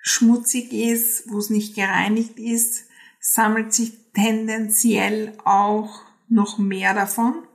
schmutzig 0.03 0.73
ist, 0.73 1.31
wo 1.31 1.39
es 1.39 1.51
nicht 1.51 1.75
gereinigt 1.75 2.39
ist, 2.39 2.85
sammelt 3.21 3.75
sich 3.75 4.13
tendenziell 4.13 5.37
auch 5.45 6.03
noch 6.29 6.59
mehr 6.59 6.95
davon. 6.95 7.47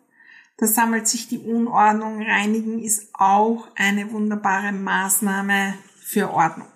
Da 0.57 0.67
sammelt 0.67 1.07
sich 1.07 1.27
die 1.27 1.39
Unordnung. 1.39 2.21
Reinigen 2.21 2.83
ist 2.83 3.09
auch 3.13 3.67
eine 3.75 4.11
wunderbare 4.11 4.71
Maßnahme 4.71 5.75
für 5.99 6.31
Ordnung. 6.31 6.67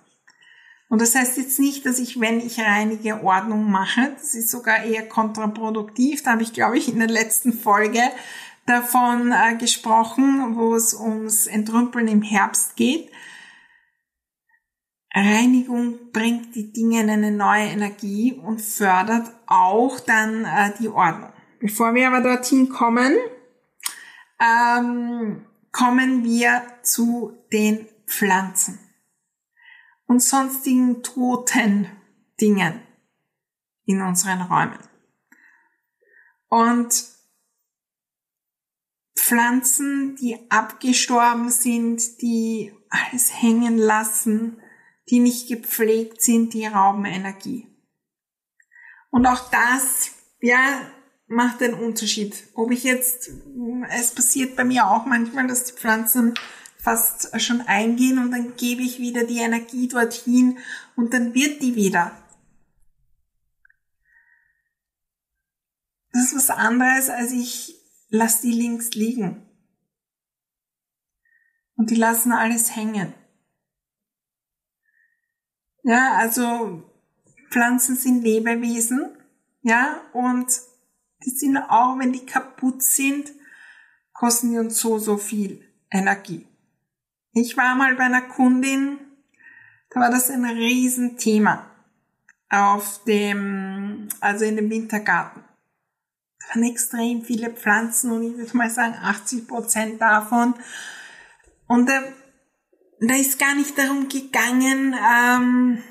Und 0.88 1.02
das 1.02 1.16
heißt 1.16 1.38
jetzt 1.38 1.60
nicht, 1.60 1.86
dass 1.86 2.00
ich, 2.00 2.20
wenn 2.20 2.40
ich 2.40 2.60
reinige, 2.60 3.24
Ordnung 3.24 3.70
mache. 3.70 4.14
Das 4.16 4.34
ist 4.34 4.50
sogar 4.50 4.84
eher 4.84 5.08
kontraproduktiv. 5.08 6.24
Da 6.24 6.32
habe 6.32 6.44
ich, 6.44 6.54
glaube 6.54 6.78
ich, 6.78 6.88
in 6.90 7.00
der 7.00 7.10
letzten 7.10 7.54
Folge 7.54 8.02
davon 8.66 9.32
äh, 9.32 9.56
gesprochen, 9.58 10.56
wo 10.56 10.76
es 10.76 10.94
ums 10.94 11.48
Entrümpeln 11.48 12.08
im 12.08 12.22
Herbst 12.22 12.76
geht. 12.76 13.12
Reinigung 15.14 16.12
bringt 16.12 16.56
die 16.56 16.74
Dinge 16.74 17.02
in 17.02 17.10
eine 17.10 17.32
neue 17.32 17.68
Energie 17.68 18.34
und 18.34 18.62
fördert 18.62 19.32
auch 19.48 20.00
dann 20.00 20.44
äh, 20.44 20.74
die 20.80 20.90
Ordnung. 20.90 21.32
Bevor 21.60 21.94
wir 21.94 22.08
aber 22.08 22.22
dorthin 22.22 22.70
kommen, 22.70 23.16
ähm, 24.42 25.46
kommen 25.72 26.24
wir 26.24 26.64
zu 26.84 27.38
den 27.54 27.88
Pflanzen 28.08 28.80
und 30.06 30.22
sonstigen 30.22 31.02
toten 31.02 31.90
Dingen 32.40 32.82
in 33.86 34.02
unseren 34.02 34.42
Räumen. 34.42 34.80
Und 36.50 37.15
Pflanzen, 39.26 40.16
die 40.18 40.38
abgestorben 40.52 41.50
sind, 41.50 42.22
die 42.22 42.72
alles 42.90 43.42
hängen 43.42 43.80
lassen, 43.80 44.62
die 45.10 45.18
nicht 45.18 45.48
gepflegt 45.48 46.22
sind, 46.22 46.54
die 46.54 46.68
rauben 46.68 47.06
Energie. 47.06 47.68
Und 49.10 49.26
auch 49.26 49.50
das, 49.50 50.12
ja, 50.42 50.80
macht 51.26 51.64
einen 51.64 51.74
Unterschied. 51.74 52.36
Ob 52.54 52.70
ich 52.70 52.84
jetzt, 52.84 53.32
es 53.90 54.12
passiert 54.12 54.56
bei 54.56 54.64
mir 54.64 54.86
auch 54.86 55.08
manchmal, 55.08 55.48
dass 55.48 55.66
die 55.66 55.74
Pflanzen 55.74 56.36
fast 56.78 57.42
schon 57.42 57.62
eingehen 57.62 58.20
und 58.20 58.30
dann 58.30 58.56
gebe 58.58 58.84
ich 58.84 59.00
wieder 59.00 59.24
die 59.24 59.40
Energie 59.40 59.88
dorthin 59.88 60.60
und 60.96 61.16
dann 61.16 61.34
wird 61.34 61.64
die 61.64 61.76
wieder. 61.76 62.12
Das 66.12 66.26
ist 66.26 66.36
was 66.36 66.50
anderes, 66.52 67.10
als 67.10 67.32
ich 67.32 67.85
lasse 68.16 68.42
die 68.44 68.54
links 68.54 68.92
liegen. 68.92 69.42
Und 71.76 71.90
die 71.90 71.96
lassen 71.96 72.32
alles 72.32 72.76
hängen. 72.76 73.14
Ja, 75.84 76.14
also 76.18 76.84
Pflanzen 77.52 77.96
sind 77.96 78.24
Lebewesen, 78.24 79.18
ja, 79.62 80.02
und 80.14 80.48
die 81.24 81.30
sind 81.30 81.58
auch, 81.58 81.98
wenn 82.00 82.12
die 82.12 82.26
kaputt 82.26 82.82
sind, 82.82 83.32
kosten 84.14 84.52
die 84.52 84.58
uns 84.58 84.80
so, 84.80 84.98
so 84.98 85.18
viel 85.18 85.64
Energie. 85.92 86.48
Ich 87.34 87.58
war 87.58 87.76
mal 87.76 87.96
bei 87.96 88.06
einer 88.06 88.22
Kundin, 88.22 89.00
da 89.90 90.02
war 90.02 90.10
das 90.10 90.30
ein 90.30 90.46
Riesenthema 90.46 91.70
auf 92.50 93.04
dem, 93.06 94.08
also 94.20 94.46
in 94.46 94.56
dem 94.56 94.70
Wintergarten. 94.70 95.44
Waren 96.50 96.64
extrem 96.64 97.24
viele 97.24 97.52
Pflanzen 97.52 98.12
und 98.12 98.24
ich 98.24 98.38
würde 98.38 98.58
mal 98.58 98.70
sagen 98.70 98.96
80 99.02 99.48
Prozent 99.48 100.02
davon. 100.02 100.54
Und 101.68 101.90
da, 101.90 102.04
da 103.00 103.16
ist 103.16 103.40
gar 103.40 103.56
nicht 103.56 103.78
darum 103.78 104.08
gegangen, 104.08 104.96
ähm, 104.96 105.84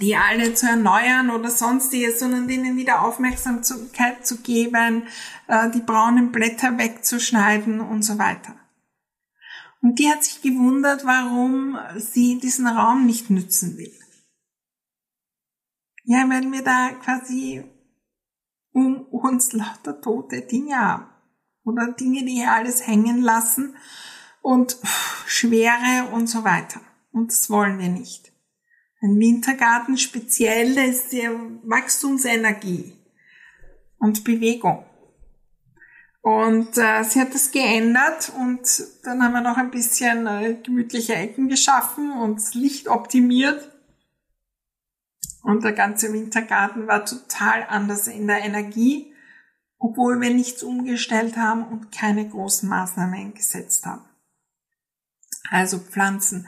die 0.00 0.16
alle 0.16 0.54
zu 0.54 0.66
erneuern 0.66 1.30
oder 1.30 1.50
sonstiges, 1.50 2.18
sondern 2.18 2.48
denen 2.48 2.76
wieder 2.76 3.02
Aufmerksamkeit 3.02 4.26
zu 4.26 4.38
geben, 4.38 5.06
äh, 5.48 5.70
die 5.70 5.80
braunen 5.80 6.32
Blätter 6.32 6.78
wegzuschneiden 6.78 7.80
und 7.80 8.02
so 8.02 8.18
weiter. 8.18 8.56
Und 9.80 9.98
die 9.98 10.08
hat 10.08 10.22
sich 10.22 10.40
gewundert, 10.42 11.04
warum 11.04 11.76
sie 11.96 12.38
diesen 12.38 12.68
Raum 12.68 13.04
nicht 13.04 13.30
nützen 13.30 13.76
will. 13.76 13.92
Ja, 16.04 16.28
weil 16.28 16.50
wir 16.50 16.62
da 16.62 16.90
quasi 17.02 17.64
um 18.72 19.02
uns 19.02 19.52
lauter 19.52 20.00
tote 20.00 20.42
Dinge 20.42 20.76
haben. 20.76 21.06
Oder 21.64 21.92
Dinge, 21.92 22.24
die 22.24 22.32
hier 22.32 22.52
alles 22.52 22.86
hängen 22.86 23.22
lassen 23.22 23.76
und 24.40 24.76
Schwere 25.26 26.08
und 26.12 26.26
so 26.26 26.44
weiter. 26.44 26.80
Und 27.12 27.30
das 27.30 27.48
wollen 27.50 27.78
wir 27.78 27.88
nicht. 27.88 28.32
Ein 29.00 29.18
Wintergarten 29.18 29.96
speziell 29.96 30.76
ist 30.78 31.12
die 31.12 31.28
Wachstumsenergie 31.64 32.96
und 33.98 34.24
Bewegung. 34.24 34.84
Und 36.22 36.78
äh, 36.78 37.02
sie 37.02 37.20
hat 37.20 37.34
das 37.34 37.50
geändert 37.50 38.32
und 38.38 38.60
dann 39.02 39.22
haben 39.22 39.32
wir 39.32 39.40
noch 39.40 39.56
ein 39.56 39.72
bisschen 39.72 40.28
äh, 40.28 40.54
gemütliche 40.62 41.14
Ecken 41.14 41.48
geschaffen 41.48 42.12
und 42.12 42.36
das 42.36 42.54
Licht 42.54 42.86
optimiert. 42.86 43.71
Und 45.42 45.64
der 45.64 45.72
ganze 45.72 46.12
Wintergarten 46.12 46.86
war 46.86 47.04
total 47.04 47.66
anders 47.68 48.06
in 48.06 48.26
der 48.26 48.44
Energie, 48.44 49.12
obwohl 49.78 50.20
wir 50.20 50.32
nichts 50.32 50.62
umgestellt 50.62 51.36
haben 51.36 51.64
und 51.64 51.90
keine 51.90 52.28
großen 52.28 52.68
Maßnahmen 52.68 53.34
gesetzt 53.34 53.84
haben. 53.84 54.04
Also 55.50 55.78
Pflanzen. 55.78 56.46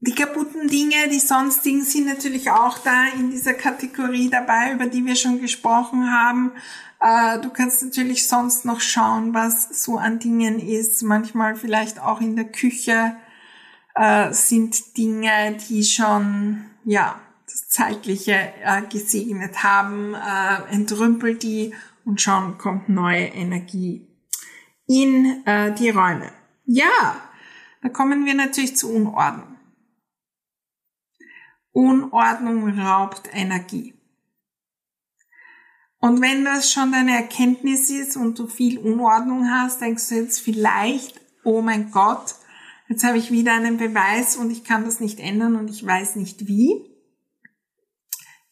Die 0.00 0.14
kaputten 0.14 0.68
Dinge, 0.68 1.08
die 1.10 1.18
sonstigen, 1.18 1.82
sind 1.82 2.06
natürlich 2.06 2.50
auch 2.50 2.78
da 2.78 3.06
in 3.18 3.30
dieser 3.30 3.54
Kategorie 3.54 4.28
dabei, 4.28 4.72
über 4.72 4.86
die 4.86 5.04
wir 5.04 5.16
schon 5.16 5.40
gesprochen 5.40 6.12
haben. 6.12 6.52
Äh, 7.00 7.40
du 7.40 7.50
kannst 7.50 7.82
natürlich 7.82 8.28
sonst 8.28 8.64
noch 8.66 8.80
schauen, 8.80 9.32
was 9.34 9.82
so 9.82 9.96
an 9.96 10.18
Dingen 10.18 10.60
ist. 10.60 11.02
Manchmal 11.02 11.56
vielleicht 11.56 11.98
auch 11.98 12.20
in 12.20 12.36
der 12.36 12.44
Küche 12.44 13.16
äh, 13.94 14.32
sind 14.32 14.96
Dinge, 14.98 15.56
die 15.68 15.82
schon, 15.82 16.66
ja, 16.86 17.20
das 17.44 17.68
Zeitliche 17.68 18.32
äh, 18.62 18.82
gesegnet 18.90 19.62
haben, 19.62 20.14
entrümpelt 20.70 21.42
die 21.42 21.74
und 22.04 22.20
schon 22.20 22.56
kommt 22.56 22.88
neue 22.88 23.26
Energie 23.26 24.08
in 24.86 25.44
die 25.78 25.90
Räume. 25.90 26.32
Ja, 26.64 27.16
da 27.82 27.88
kommen 27.88 28.24
wir 28.24 28.34
natürlich 28.34 28.76
zu 28.76 28.92
Unordnung. 28.92 29.56
Unordnung 31.72 32.78
raubt 32.78 33.28
Energie. 33.32 33.94
Und 35.98 36.20
wenn 36.20 36.44
das 36.44 36.70
schon 36.70 36.92
deine 36.92 37.16
Erkenntnis 37.16 37.90
ist 37.90 38.16
und 38.16 38.38
du 38.38 38.46
viel 38.46 38.78
Unordnung 38.78 39.50
hast, 39.50 39.80
denkst 39.80 40.08
du 40.08 40.14
jetzt 40.14 40.40
vielleicht, 40.40 41.20
oh 41.42 41.62
mein 41.62 41.90
Gott, 41.90 42.36
jetzt 42.88 43.04
habe 43.04 43.18
ich 43.18 43.30
wieder 43.30 43.54
einen 43.54 43.76
Beweis 43.76 44.36
und 44.36 44.50
ich 44.50 44.64
kann 44.64 44.84
das 44.84 45.00
nicht 45.00 45.20
ändern 45.20 45.56
und 45.56 45.70
ich 45.70 45.84
weiß 45.84 46.16
nicht 46.16 46.46
wie. 46.46 46.84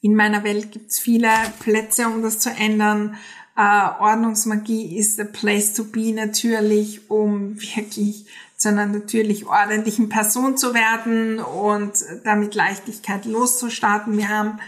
In 0.01 0.17
meiner 0.17 0.45
Welt 0.45 0.71
gibt 0.71 0.91
es 0.91 1.01
viele 1.01 1.31
Plätze, 1.61 2.07
um 2.07 2.23
das 2.23 2.39
zu 2.39 2.51
ändern. 2.51 3.17
Äh, 3.57 3.89
Ordnungsmagie 4.01 4.99
ist 4.99 5.17
the 5.17 5.25
place 5.25 5.73
to 5.73 5.85
be 5.85 6.13
natürlich, 6.13 7.11
um 7.11 7.59
wirklich 7.61 8.27
zu 8.57 8.69
einer 8.69 8.87
natürlich 8.87 9.47
ordentlichen 9.47 10.09
Person 10.09 10.57
zu 10.57 10.75
werden 10.75 11.39
und 11.39 11.93
damit 12.25 12.55
Leichtigkeit 12.55 13.25
loszustarten. 13.25 14.17
Wir 14.17 14.29
haben 14.29 14.59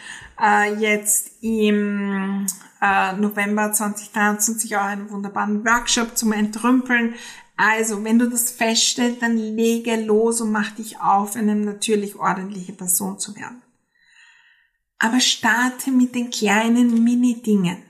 äh, 0.41 0.75
jetzt 0.75 1.33
im 1.43 2.47
äh, 2.81 3.13
November 3.15 3.73
2023 3.73 4.77
auch 4.77 4.83
einen 4.83 5.11
wunderbaren 5.11 5.65
Workshop 5.65 6.17
zum 6.17 6.33
Entrümpeln. 6.33 7.15
Also, 7.57 8.05
wenn 8.05 8.19
du 8.19 8.29
das 8.29 8.51
feststellst, 8.51 9.23
dann 9.23 9.37
lege 9.37 9.97
los 9.97 10.41
und 10.41 10.53
mach 10.53 10.73
dich 10.73 11.01
auf, 11.01 11.37
eine 11.37 11.57
natürlich 11.57 12.17
ordentliche 12.17 12.75
Person 12.75 13.19
zu 13.19 13.35
werden. 13.35 13.63
Aber 14.99 15.21
starte 15.21 15.91
mit 15.91 16.15
den 16.15 16.31
kleinen 16.31 17.03
Mini-Dingen. 17.03 17.83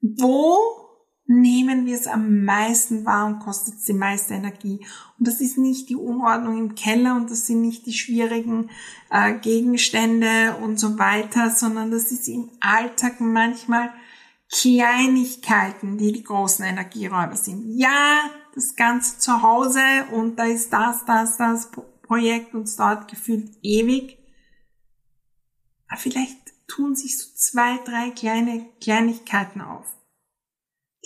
Wo 0.00 0.86
nehmen 1.26 1.86
wir 1.86 1.96
es 1.96 2.06
am 2.06 2.44
meisten 2.44 3.04
wahr 3.04 3.26
und 3.26 3.40
kostet 3.40 3.74
es 3.74 3.84
die 3.84 3.92
meiste 3.92 4.34
Energie. 4.34 4.86
Und 5.18 5.26
das 5.26 5.40
ist 5.40 5.58
nicht 5.58 5.88
die 5.88 5.96
Unordnung 5.96 6.58
im 6.58 6.74
Keller 6.74 7.16
und 7.16 7.30
das 7.30 7.46
sind 7.46 7.62
nicht 7.62 7.86
die 7.86 7.92
schwierigen 7.92 8.70
äh, 9.10 9.34
Gegenstände 9.34 10.56
und 10.62 10.78
so 10.78 10.98
weiter, 10.98 11.50
sondern 11.50 11.90
das 11.90 12.12
ist 12.12 12.28
im 12.28 12.50
Alltag 12.60 13.20
manchmal 13.20 13.90
Kleinigkeiten, 14.52 15.98
die 15.98 16.12
die 16.12 16.22
großen 16.24 16.64
Energieräuber 16.64 17.36
sind. 17.36 17.76
Ja, 17.76 18.30
das 18.54 18.76
Ganze 18.76 19.18
zu 19.18 19.42
Hause 19.42 19.80
und 20.12 20.36
da 20.36 20.44
ist 20.44 20.72
das, 20.72 21.04
das, 21.04 21.36
das 21.36 21.70
Projekt 22.02 22.54
und 22.54 22.62
es 22.62 22.76
dauert 22.76 23.08
gefühlt 23.08 23.50
ewig. 23.62 24.18
Aber 25.88 26.00
vielleicht 26.00 26.38
tun 26.68 26.94
sich 26.94 27.18
so 27.18 27.28
zwei, 27.34 27.78
drei 27.84 28.10
kleine 28.10 28.66
Kleinigkeiten 28.80 29.60
auf 29.60 29.96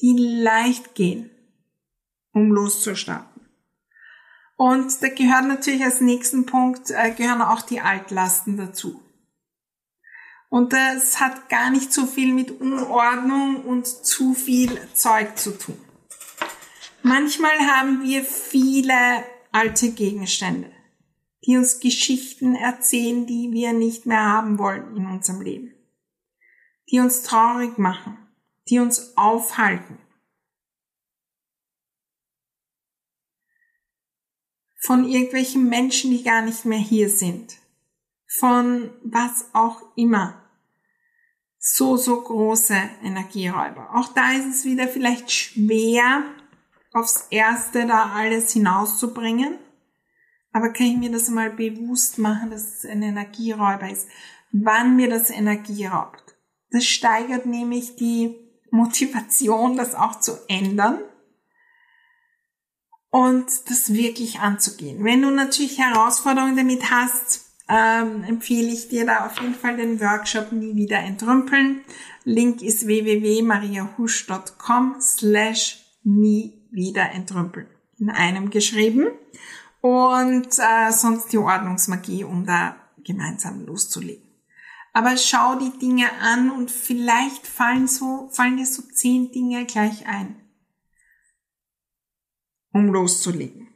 die 0.01 0.17
leicht 0.17 0.95
gehen. 0.95 1.31
um 2.33 2.53
loszustarten. 2.53 3.49
Und 4.57 5.03
da 5.03 5.09
gehört 5.09 5.47
natürlich 5.47 5.83
als 5.83 6.01
nächsten 6.01 6.47
Punkt, 6.47 6.91
äh, 6.91 7.11
gehören 7.11 7.43
auch 7.43 7.61
die 7.63 7.81
Altlasten 7.81 8.57
dazu. 8.57 9.03
Und 10.51 10.73
das 10.73 11.21
hat 11.21 11.49
gar 11.49 11.71
nicht 11.71 11.93
so 11.93 12.07
viel 12.07 12.35
mit 12.35 12.61
Unordnung 12.61 13.65
und 13.65 13.87
zu 13.87 14.35
viel 14.35 14.79
Zeug 14.95 15.39
zu 15.39 15.57
tun. 15.57 15.79
Manchmal 17.03 17.57
haben 17.61 18.03
wir 18.03 18.25
viele 18.25 19.25
alte 19.53 19.93
Gegenstände, 19.93 20.73
die 21.47 21.57
uns 21.57 21.79
Geschichten 21.79 22.57
erzählen, 22.57 23.27
die 23.27 23.53
wir 23.53 23.73
nicht 23.73 24.07
mehr 24.07 24.25
haben 24.25 24.59
wollen 24.59 24.97
in 24.97 25.07
unserem 25.07 25.41
Leben, 25.41 25.73
die 26.91 26.99
uns 26.99 27.23
traurig 27.23 27.79
machen, 27.79 28.19
die 28.69 28.81
uns 28.81 29.17
aufhalten. 29.17 29.99
Von 34.83 35.09
irgendwelchen 35.09 35.69
Menschen, 35.69 36.11
die 36.11 36.25
gar 36.25 36.43
nicht 36.43 36.65
mehr 36.65 36.79
hier 36.79 37.09
sind. 37.09 37.60
Von 38.39 38.91
was 39.03 39.51
auch 39.53 39.83
immer 39.97 40.41
so, 41.59 41.97
so 41.97 42.21
große 42.21 42.77
Energieräuber. 43.03 43.91
Auch 43.95 44.09
da 44.15 44.33
ist 44.33 44.47
es 44.47 44.65
wieder 44.65 44.89
vielleicht 44.89 45.31
schwer, 45.31 46.23
aufs 46.93 47.27
Erste 47.31 47.87
da 47.87 48.13
alles 48.15 48.53
hinauszubringen. 48.53 49.59
Aber 50.53 50.73
kann 50.73 50.87
ich 50.87 50.97
mir 50.97 51.13
das 51.13 51.29
mal 51.29 51.51
bewusst 51.51 52.19
machen, 52.19 52.51
dass 52.51 52.79
es 52.79 52.85
ein 52.85 53.03
Energieräuber 53.03 53.91
ist, 53.91 54.09
wann 54.53 54.97
mir 54.97 55.09
das 55.09 55.31
Energie 55.31 55.87
raubt. 55.87 56.37
Das 56.71 56.85
steigert 56.85 57.47
nämlich 57.47 57.97
die 57.97 58.35
Motivation, 58.71 59.77
das 59.77 59.95
auch 59.95 60.21
zu 60.21 60.39
ändern 60.49 61.01
und 63.11 63.47
das 63.69 63.93
wirklich 63.93 64.41
anzugehen. 64.41 65.05
Wenn 65.05 65.23
du 65.23 65.31
natürlich 65.31 65.79
Herausforderungen 65.79 66.57
damit 66.57 66.91
hast, 66.91 67.50
ähm, 67.71 68.25
empfehle 68.25 68.73
ich 68.73 68.89
dir 68.89 69.07
da 69.07 69.27
auf 69.27 69.41
jeden 69.41 69.55
Fall 69.55 69.77
den 69.77 70.01
Workshop 70.01 70.51
Nie 70.53 70.75
wieder 70.75 70.99
entrümpeln. 70.99 71.83
Link 72.25 72.63
ist 72.63 72.87
www.mariahusch.com 72.87 74.97
slash 75.01 75.85
nie 76.03 76.67
wieder 76.71 77.13
entrümpeln. 77.13 77.69
In 77.99 78.11
einem 78.11 78.51
geschrieben. 78.51 79.07
Und 79.81 80.59
äh, 80.59 80.91
sonst 80.91 81.33
die 81.33 81.39
Ordnungsmagie, 81.39 82.25
um 82.25 82.45
da 82.45 82.77
gemeinsam 83.05 83.65
loszulegen. 83.65 84.29
Aber 84.93 85.17
schau 85.17 85.57
die 85.57 85.79
Dinge 85.79 86.11
an 86.21 86.51
und 86.51 86.71
vielleicht 86.71 87.47
fallen 87.47 87.87
so, 87.87 88.29
fallen 88.33 88.57
dir 88.57 88.67
so 88.67 88.83
zehn 88.83 89.31
Dinge 89.31 89.65
gleich 89.65 90.07
ein, 90.07 90.35
um 92.73 92.93
loszulegen. 92.93 93.69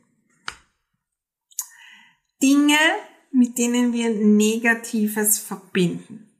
Dinge, 2.42 2.76
mit 3.34 3.58
denen 3.58 3.92
wir 3.92 4.10
Negatives 4.10 5.38
verbinden. 5.38 6.30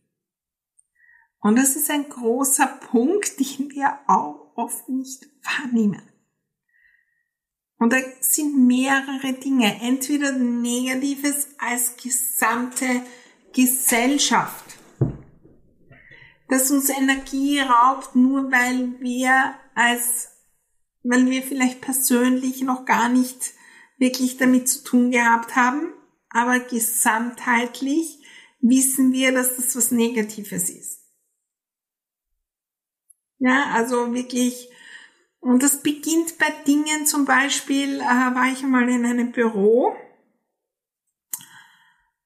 Und 1.40 1.56
das 1.56 1.76
ist 1.76 1.90
ein 1.90 2.08
großer 2.08 2.66
Punkt, 2.66 3.38
den 3.58 3.70
wir 3.72 3.98
auch 4.06 4.52
oft 4.56 4.88
nicht 4.88 5.26
wahrnehmen. 5.42 6.02
Und 7.78 7.92
da 7.92 7.96
sind 8.20 8.66
mehrere 8.66 9.32
Dinge. 9.34 9.80
Entweder 9.82 10.32
Negatives 10.32 11.48
als 11.58 11.96
gesamte 11.96 13.02
Gesellschaft, 13.52 14.64
das 16.48 16.70
uns 16.70 16.88
Energie 16.88 17.58
raubt, 17.58 18.14
nur 18.14 18.50
weil 18.52 19.00
wir 19.00 19.54
als, 19.74 20.28
weil 21.02 21.28
wir 21.28 21.42
vielleicht 21.42 21.80
persönlich 21.80 22.62
noch 22.62 22.84
gar 22.84 23.08
nicht 23.08 23.52
wirklich 23.98 24.36
damit 24.36 24.68
zu 24.68 24.84
tun 24.84 25.10
gehabt 25.10 25.56
haben 25.56 25.92
aber 26.34 26.58
gesamtheitlich 26.58 28.18
wissen 28.60 29.12
wir, 29.12 29.32
dass 29.32 29.56
das 29.56 29.76
was 29.76 29.92
Negatives 29.92 30.68
ist. 30.68 31.00
Ja, 33.38 33.70
also 33.72 34.12
wirklich, 34.12 34.68
und 35.38 35.62
das 35.62 35.82
beginnt 35.82 36.38
bei 36.38 36.50
Dingen, 36.66 37.06
zum 37.06 37.24
Beispiel 37.24 38.00
äh, 38.00 38.04
war 38.04 38.50
ich 38.52 38.64
einmal 38.64 38.88
in 38.88 39.06
einem 39.06 39.30
Büro 39.30 39.94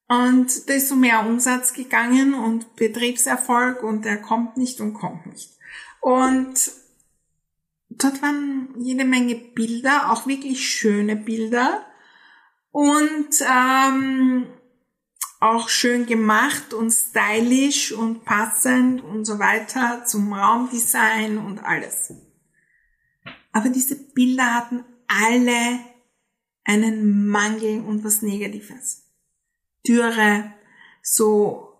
und 0.07 0.67
da 0.67 0.73
ist 0.73 0.89
so 0.89 0.95
mehr 0.95 1.25
Umsatz 1.27 1.73
gegangen 1.73 2.33
und 2.33 2.75
Betriebserfolg 2.75 3.83
und 3.83 4.05
der 4.05 4.19
kommt 4.19 4.57
nicht 4.57 4.81
und 4.81 4.95
kommt 4.95 5.27
nicht. 5.27 5.51
Und 6.01 6.71
dort 7.89 8.21
waren 8.23 8.73
jede 8.79 9.05
Menge 9.05 9.35
Bilder, 9.35 10.11
auch 10.11 10.25
wirklich 10.25 10.67
schöne 10.67 11.15
Bilder 11.15 11.85
und 12.71 13.29
ähm, 13.41 14.47
auch 15.39 15.69
schön 15.69 16.05
gemacht 16.05 16.73
und 16.73 16.91
stylisch 16.91 17.91
und 17.91 18.25
passend 18.25 19.03
und 19.03 19.25
so 19.25 19.39
weiter 19.39 20.03
zum 20.05 20.33
Raumdesign 20.33 21.37
und 21.37 21.59
alles. 21.59 22.13
Aber 23.51 23.69
diese 23.69 23.95
Bilder 23.95 24.53
hatten 24.53 24.83
alle 25.07 25.79
einen 26.65 27.27
Mangel 27.27 27.81
und 27.81 28.03
was 28.03 28.21
Negatives. 28.21 29.05
Dürre, 29.87 30.53
so 31.01 31.73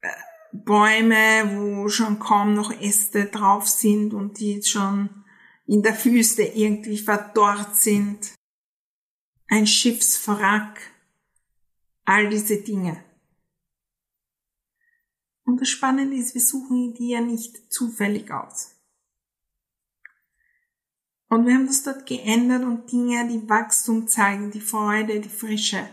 äh, 0.00 0.08
Bäume, 0.52 1.50
wo 1.54 1.88
schon 1.88 2.18
kaum 2.18 2.54
noch 2.54 2.72
Äste 2.80 3.26
drauf 3.26 3.68
sind 3.68 4.14
und 4.14 4.40
die 4.40 4.62
schon 4.62 5.24
in 5.66 5.82
der 5.82 5.94
Füße 5.94 6.42
irgendwie 6.42 6.98
verdorrt 6.98 7.76
sind 7.76 8.37
ein 9.48 9.66
Schiffswrack, 9.66 10.80
all 12.04 12.28
diese 12.28 12.58
Dinge. 12.62 13.02
Und 15.44 15.60
das 15.60 15.70
Spannende 15.70 16.16
ist, 16.16 16.34
wir 16.34 16.42
suchen 16.42 16.94
die 16.94 17.10
ja 17.10 17.20
nicht 17.20 17.72
zufällig 17.72 18.30
aus. 18.30 18.74
Und 21.30 21.46
wir 21.46 21.54
haben 21.54 21.66
das 21.66 21.82
dort 21.82 22.06
geändert 22.06 22.64
und 22.64 22.90
Dinge, 22.90 23.28
die 23.28 23.48
Wachstum 23.48 24.08
zeigen, 24.08 24.50
die 24.50 24.60
Freude, 24.60 25.20
die 25.20 25.28
Frische. 25.28 25.88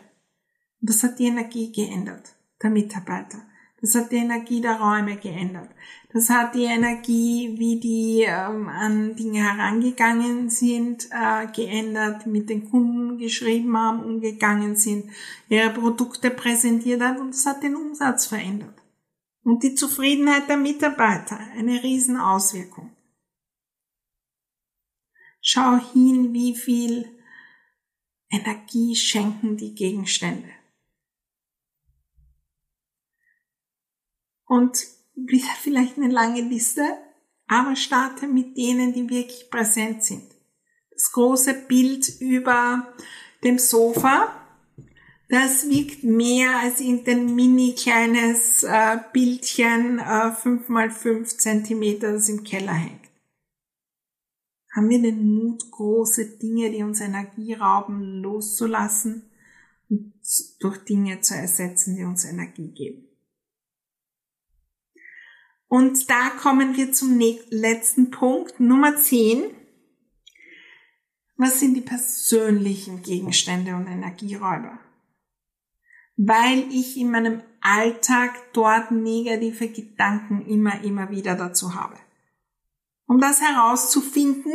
Und 0.80 0.90
das 0.90 1.04
hat 1.04 1.20
die 1.20 1.26
Energie 1.26 1.72
geändert, 1.72 2.36
der 2.62 2.70
Mitarbeiter. 2.70 3.46
Das 3.82 3.94
hat 3.96 4.12
die 4.12 4.18
Energie 4.18 4.62
der 4.62 4.80
Räume 4.80 5.18
geändert. 5.18 5.70
Das 6.12 6.30
hat 6.30 6.56
die 6.56 6.64
Energie, 6.64 7.56
wie 7.58 7.80
die 7.80 8.24
ähm, 8.26 8.70
an 8.70 9.16
Dinge 9.16 9.44
herangegangen 9.44 10.50
sind, 10.50 11.10
äh, 11.12 11.46
geändert, 11.48 12.26
mit 12.26 12.50
den 12.50 12.70
Kunden 12.70 13.18
geschrieben 13.18 13.78
haben, 13.78 14.02
umgegangen 14.02 14.78
sind, 14.78 15.12
ihre 15.50 15.72
Produkte 15.72 16.32
präsentiert 16.32 17.02
hat 17.02 17.20
und 17.20 17.32
das 17.32 17.46
hat 17.46 17.64
den 17.64 17.76
Umsatz 17.76 18.28
verändert. 18.28 18.82
Und 19.44 19.62
die 19.64 19.76
Zufriedenheit 19.76 20.48
der 20.48 20.58
Mitarbeiter, 20.58 21.38
eine 21.58 21.84
Riesenauswirkung. 21.84 22.96
Schau 25.42 25.78
hin, 25.94 26.34
wie 26.34 26.56
viel 26.56 27.08
Energie 28.32 28.96
schenken 28.96 29.58
die 29.58 29.76
Gegenstände. 29.76 30.50
Und 34.46 34.78
wieder 35.16 35.48
vielleicht 35.62 35.98
eine 35.98 36.10
lange 36.10 36.42
Liste, 36.42 36.84
aber 37.48 37.76
starte 37.76 38.28
mit 38.28 38.58
denen, 38.58 38.94
die 38.94 39.10
wirklich 39.10 39.50
präsent 39.50 40.04
sind. 40.04 40.24
Das 40.92 41.12
große 41.12 41.54
Bild 41.68 42.20
über 42.20 42.94
dem 43.44 43.60
Sofa, 43.60 44.42
das 45.30 45.70
wiegt 45.70 46.04
mehr 46.04 46.60
als 46.60 46.80
irgendein 46.80 47.36
mini 47.36 47.74
kleines 47.74 48.64
äh, 48.64 49.00
Bildchen, 49.12 50.00
äh, 50.00 50.32
5 50.32 50.70
mal 50.70 50.92
5 50.92 51.38
Zentimeter, 51.38 52.14
das 52.14 52.30
im 52.30 52.44
Keller 52.44 52.74
hängt. 52.74 53.06
Haben 54.76 54.90
wir 54.90 55.02
den 55.02 55.34
Mut, 55.34 55.72
große 55.72 56.38
Dinge, 56.38 56.70
die 56.70 56.84
uns 56.84 57.00
Energie 57.00 57.54
rauben, 57.54 58.22
loszulassen 58.22 59.24
und 59.90 60.14
durch 60.60 60.80
Dinge 60.80 61.22
zu 61.22 61.34
ersetzen, 61.34 61.96
die 61.96 62.04
uns 62.04 62.26
Energie 62.26 62.72
geben? 62.74 63.08
Und 65.68 66.10
da 66.10 66.30
kommen 66.30 66.76
wir 66.78 66.92
zum 66.94 67.20
letzten 67.50 68.12
Punkt, 68.12 68.60
Nummer 68.60 68.96
10. 68.98 69.44
Was 71.38 71.60
sind 71.60 71.74
die 71.74 71.82
persönlichen 71.82 73.02
Gegenstände 73.02 73.76
und 73.76 73.88
Energieräuber? 73.88 74.80
Weil 76.18 76.72
ich 76.72 76.98
in 76.98 77.12
meinem 77.12 77.42
Alltag 77.60 78.54
dort 78.54 78.92
negative 78.92 79.68
Gedanken 79.68 80.46
immer, 80.46 80.82
immer 80.84 81.10
wieder 81.10 81.36
dazu 81.36 81.76
habe. 81.76 81.98
Um 83.08 83.20
das 83.20 83.42
herauszufinden, 83.42 84.54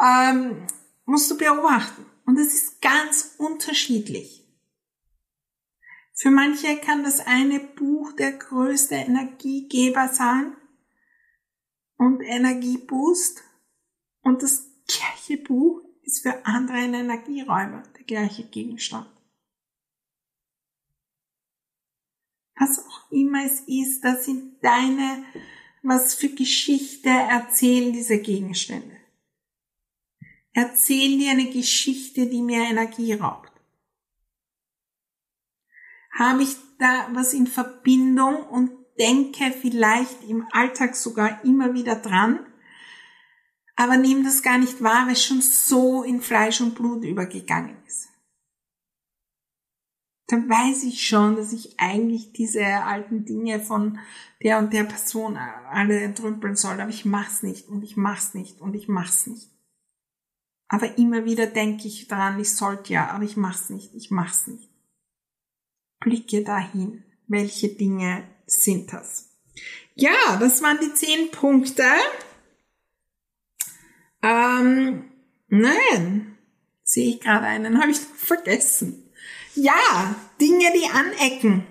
ähm, 0.00 0.66
musst 1.04 1.30
du 1.30 1.36
beobachten. 1.36 2.06
Und 2.24 2.38
es 2.38 2.54
ist 2.54 2.80
ganz 2.80 3.34
unterschiedlich. 3.36 4.43
Für 6.14 6.30
manche 6.30 6.76
kann 6.76 7.02
das 7.02 7.20
eine 7.20 7.58
Buch 7.58 8.12
der 8.12 8.32
größte 8.32 8.94
Energiegeber 8.94 10.08
sein 10.08 10.56
und 11.96 12.20
Energieboost. 12.20 13.42
Und 14.22 14.42
das 14.42 14.70
gleiche 14.86 15.42
Buch 15.42 15.82
ist 16.02 16.22
für 16.22 16.46
andere 16.46 16.76
ein 16.76 16.94
Energieräuber, 16.94 17.82
der 17.98 18.04
gleiche 18.04 18.44
Gegenstand. 18.44 19.08
Was 22.56 22.78
auch 22.78 23.10
immer 23.10 23.44
es 23.44 23.60
ist, 23.66 24.04
das 24.04 24.24
sind 24.24 24.62
deine, 24.62 25.24
was 25.82 26.14
für 26.14 26.28
Geschichte 26.28 27.08
erzählen 27.08 27.92
diese 27.92 28.18
Gegenstände. 28.18 28.96
Erzähl 30.52 31.18
dir 31.18 31.32
eine 31.32 31.50
Geschichte, 31.50 32.28
die 32.28 32.40
mir 32.40 32.62
Energie 32.62 33.14
raubt. 33.14 33.53
Habe 36.18 36.42
ich 36.42 36.56
da 36.78 37.08
was 37.12 37.34
in 37.34 37.46
Verbindung 37.46 38.42
und 38.48 38.70
denke 38.98 39.50
vielleicht 39.50 40.22
im 40.24 40.46
Alltag 40.52 40.94
sogar 40.94 41.44
immer 41.44 41.74
wieder 41.74 41.96
dran, 41.96 42.46
aber 43.76 43.96
nehme 43.96 44.22
das 44.22 44.42
gar 44.42 44.58
nicht 44.58 44.82
wahr, 44.82 45.06
weil 45.06 45.14
es 45.14 45.24
schon 45.24 45.40
so 45.40 46.02
in 46.04 46.20
Fleisch 46.20 46.60
und 46.60 46.74
Blut 46.74 47.04
übergegangen 47.04 47.76
ist. 47.86 48.08
Dann 50.28 50.48
weiß 50.48 50.84
ich 50.84 51.06
schon, 51.06 51.36
dass 51.36 51.52
ich 51.52 51.78
eigentlich 51.78 52.32
diese 52.32 52.64
alten 52.64 53.24
Dinge 53.24 53.60
von 53.60 53.98
der 54.42 54.58
und 54.58 54.72
der 54.72 54.84
Person 54.84 55.36
alle 55.36 56.00
entrümpeln 56.00 56.56
soll, 56.56 56.80
aber 56.80 56.90
ich 56.90 57.04
mach's 57.04 57.42
nicht 57.42 57.68
und 57.68 57.82
ich 57.82 57.96
mach's 57.96 58.32
nicht 58.32 58.60
und 58.60 58.74
ich 58.74 58.88
mach's 58.88 59.26
nicht. 59.26 59.50
Aber 60.68 60.96
immer 60.96 61.24
wieder 61.24 61.46
denke 61.46 61.86
ich 61.86 62.08
dran, 62.08 62.40
ich 62.40 62.52
sollte 62.52 62.92
ja, 62.92 63.10
aber 63.10 63.24
ich 63.24 63.36
mach's 63.36 63.68
nicht, 63.68 63.94
ich 63.94 64.10
mach's 64.10 64.46
nicht. 64.46 64.73
Blicke 66.04 66.44
dahin, 66.44 67.02
welche 67.26 67.68
Dinge 67.68 68.28
sind 68.46 68.92
das? 68.92 69.30
Ja, 69.94 70.36
das 70.38 70.62
waren 70.62 70.78
die 70.80 70.92
zehn 70.92 71.30
Punkte. 71.30 71.84
Ähm, 74.22 75.10
nein, 75.48 76.36
sehe 76.82 77.14
ich 77.14 77.20
gerade 77.20 77.46
einen, 77.46 77.80
habe 77.80 77.90
ich 77.90 77.98
vergessen. 77.98 79.10
Ja, 79.54 80.14
Dinge, 80.40 80.72
die 80.74 80.90
anecken, 80.90 81.66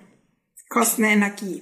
kosten 0.67 1.03
Energie. 1.03 1.61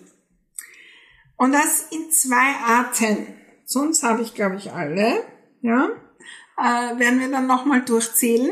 Und 1.35 1.51
das 1.51 1.87
in 1.91 2.09
zwei 2.11 2.55
Arten. 2.65 3.35
Sonst 3.65 4.03
habe 4.03 4.21
ich, 4.21 4.33
glaube 4.33 4.55
ich, 4.55 4.71
alle. 4.71 5.25
Ja 5.61 5.89
äh, 6.61 6.99
werden 6.99 7.19
wir 7.19 7.29
dann 7.29 7.47
nochmal 7.47 7.81
durchzählen. 7.81 8.51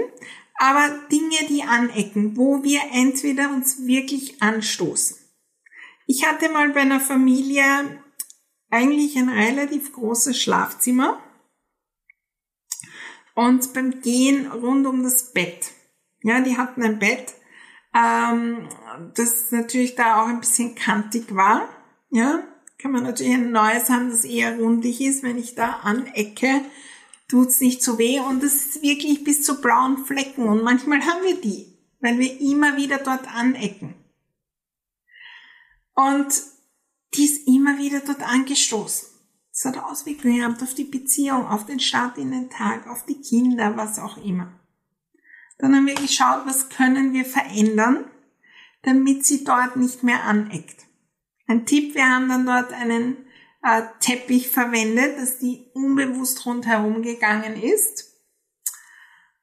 Aber 0.62 0.90
Dinge, 1.10 1.48
die 1.48 1.64
anecken, 1.64 2.36
wo 2.36 2.64
wir 2.64 2.82
entweder 2.92 3.50
uns 3.50 3.88
wirklich 3.88 4.42
anstoßen. 4.42 5.16
Ich 6.06 6.28
hatte 6.28 6.50
mal 6.50 6.70
bei 6.72 6.82
einer 6.82 7.00
Familie 7.00 7.64
eigentlich 8.70 9.18
ein 9.18 9.30
relativ 9.30 9.94
großes 9.94 10.40
Schlafzimmer 10.40 11.24
und 13.36 13.74
beim 13.74 14.02
Gehen 14.02 14.52
rund 14.52 14.86
um 14.86 15.02
das 15.02 15.32
Bett. 15.32 15.72
Ja, 16.24 16.42
die 16.42 16.58
hatten 16.58 16.84
ein 16.84 17.00
Bett, 17.00 17.36
ähm, 17.96 18.68
das 19.16 19.52
natürlich 19.52 19.96
da 19.96 20.22
auch 20.22 20.28
ein 20.28 20.42
bisschen 20.42 20.76
kantig 20.76 21.34
war. 21.34 21.70
Ja, 22.10 22.44
kann 22.78 22.92
man 22.92 23.04
natürlich 23.04 23.36
ein 23.36 23.54
neues 23.54 23.90
haben, 23.90 24.10
das 24.10 24.26
eher 24.26 24.58
rundig 24.58 25.00
ist. 25.00 25.24
Wenn 25.24 25.38
ich 25.38 25.56
da 25.56 25.80
anecke, 25.84 26.66
tut's 27.30 27.62
nicht 27.62 27.82
so 27.82 27.98
weh 27.98 28.20
und 28.20 28.44
es 28.44 28.76
ist 28.76 28.82
wirklich 28.82 29.24
bis 29.24 29.44
zu 29.44 29.62
blauen 29.62 30.06
Flecken 30.06 30.50
und 30.50 30.64
manchmal 30.64 31.02
haben 31.02 31.24
wir 31.24 31.40
die, 31.40 31.78
weil 32.02 32.20
wir 32.20 32.42
immer 32.42 32.76
wieder 32.76 32.98
dort 32.98 33.34
anecken. 33.34 33.94
Und 35.94 36.28
die 37.14 37.26
ist 37.26 37.48
immer 37.48 37.78
wieder 37.78 38.02
dort 38.02 38.22
angestoßen. 38.22 39.10
Es 39.52 39.66
hat 39.66 39.78
Auswirkungen 39.78 40.38
gehabt 40.38 40.64
auf 40.64 40.74
die 40.74 40.86
Beziehung, 40.86 41.46
auf 41.46 41.66
den 41.66 41.80
Start 41.80 42.18
in 42.18 42.32
den 42.32 42.50
Tag, 42.50 42.88
auf 42.88 43.06
die 43.06 43.22
Kinder, 43.22 43.76
was 43.76 44.00
auch 44.00 44.18
immer. 44.24 44.52
Dann 45.58 45.76
haben 45.76 45.88
wir 45.88 45.96
geschaut, 45.96 46.46
was 46.46 46.70
können 46.70 47.14
wir 47.14 47.26
verändern, 47.26 48.06
damit 48.84 49.26
sie 49.26 49.44
dort 49.44 49.76
nicht 49.76 50.04
mehr 50.04 50.24
aneckt. 50.24 50.86
Ein 51.48 51.66
Tipp, 51.66 51.96
wir 51.96 52.08
haben 52.08 52.30
dann 52.30 52.46
dort 52.46 52.72
einen 52.72 53.18
äh, 53.64 53.84
Teppich 54.00 54.50
verwendet, 54.50 55.18
dass 55.18 55.40
die 55.40 55.70
unbewusst 55.74 56.46
rundherum 56.46 57.02
gegangen 57.02 57.62
ist 57.62 58.14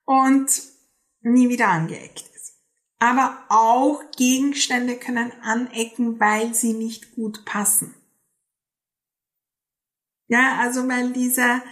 und 0.05 0.63
nie 1.21 1.49
wieder 1.49 1.69
angeeckt 1.69 2.25
ist. 2.35 2.55
Aber 2.99 3.45
auch 3.49 4.03
Gegenstände 4.17 4.97
können 4.97 5.33
anecken, 5.43 6.19
weil 6.19 6.55
sie 6.55 6.73
nicht 6.73 7.15
gut 7.15 7.45
passen. 7.45 7.95
Ja, 10.29 10.59
also 10.61 10.89
weil 10.89 11.13
dieser 11.13 11.63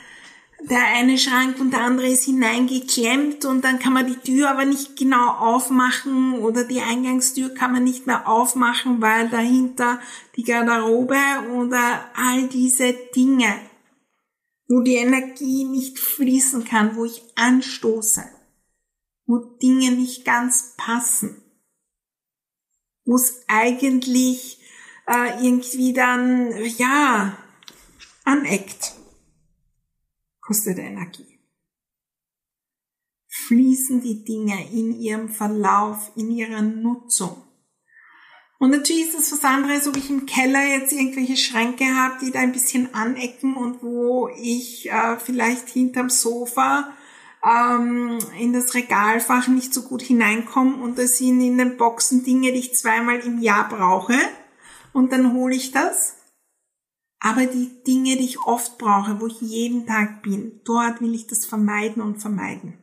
der 0.71 0.87
eine 0.95 1.19
Schrank 1.19 1.61
und 1.61 1.73
der 1.73 1.83
andere 1.83 2.09
ist 2.09 2.25
hineingeklemmt 2.25 3.45
und 3.45 3.63
dann 3.63 3.79
kann 3.79 3.93
man 3.93 4.07
die 4.07 4.17
Tür 4.17 4.51
aber 4.51 4.65
nicht 4.65 4.97
genau 4.97 5.29
aufmachen 5.33 6.39
oder 6.39 6.65
die 6.65 6.81
Eingangstür 6.81 7.51
kann 7.51 7.73
man 7.73 7.85
nicht 7.85 8.07
mehr 8.07 8.27
aufmachen, 8.27 9.03
weil 9.03 9.29
dahinter 9.29 10.01
die 10.37 10.43
Garderobe 10.43 11.19
oder 11.53 12.07
all 12.15 12.49
diese 12.49 12.95
Dinge, 13.15 13.55
wo 14.67 14.81
die 14.81 14.95
Energie 14.95 15.65
nicht 15.65 15.99
fließen 15.99 16.65
kann, 16.65 16.97
wo 16.97 17.05
ich 17.05 17.23
anstoße, 17.35 18.25
wo 19.27 19.39
Dinge 19.63 19.93
nicht 19.93 20.25
ganz 20.25 20.75
passen, 20.79 21.43
wo 23.05 23.17
es 23.17 23.45
eigentlich 23.49 24.61
äh, 25.07 25.45
irgendwie 25.47 25.93
dann, 25.93 26.55
ja, 26.79 27.37
aneckt 28.25 28.95
kostet 30.47 30.79
Energie. 30.79 31.41
Fließen 33.29 34.01
die 34.01 34.25
Dinge 34.25 34.71
in 34.73 34.99
ihrem 35.01 35.29
Verlauf, 35.29 36.13
in 36.17 36.31
ihrer 36.31 36.63
Nutzung. 36.63 37.43
Und 38.59 38.71
natürlich 38.71 39.09
ist 39.09 39.19
es 39.19 39.33
was 39.33 39.45
anderes, 39.45 39.89
ob 39.89 39.97
ich 39.97 40.09
im 40.09 40.27
Keller 40.27 40.65
jetzt 40.65 40.93
irgendwelche 40.93 41.37
Schränke 41.37 41.85
habe, 41.85 42.17
die 42.25 42.31
da 42.31 42.41
ein 42.41 42.53
bisschen 42.53 42.95
anecken 42.95 43.57
und 43.57 43.83
wo 43.83 44.29
ich 44.41 44.91
äh, 44.91 45.19
vielleicht 45.19 45.69
hinterm 45.69 46.09
Sofa 46.09 46.93
ähm, 47.45 48.19
in 48.39 48.53
das 48.53 48.75
Regalfach 48.75 49.49
nicht 49.49 49.75
so 49.75 49.83
gut 49.83 50.03
hineinkomme 50.03 50.77
und 50.77 50.99
das 50.99 51.19
sind 51.19 51.41
in 51.41 51.59
den 51.59 51.77
Boxen 51.77 52.25
Dinge, 52.25 52.53
die 52.53 52.61
ich 52.61 52.75
zweimal 52.75 53.21
im 53.21 53.41
Jahr 53.41 53.69
brauche 53.69 54.17
und 54.93 55.13
dann 55.13 55.35
hole 55.35 55.55
ich 55.55 55.73
das. 55.73 56.17
Aber 57.25 57.47
die 57.47 57.83
Dinge, 57.87 58.19
die 58.19 58.27
ich 58.27 58.41
oft 58.43 58.77
brauche, 58.77 59.19
wo 59.19 59.27
ich 59.27 59.41
jeden 59.41 59.87
Tag 59.87 60.23
bin, 60.23 60.61
dort 60.65 61.01
will 61.01 61.15
ich 61.15 61.27
das 61.27 61.47
vermeiden 61.47 62.03
und 62.03 62.19
vermeiden. 62.19 62.75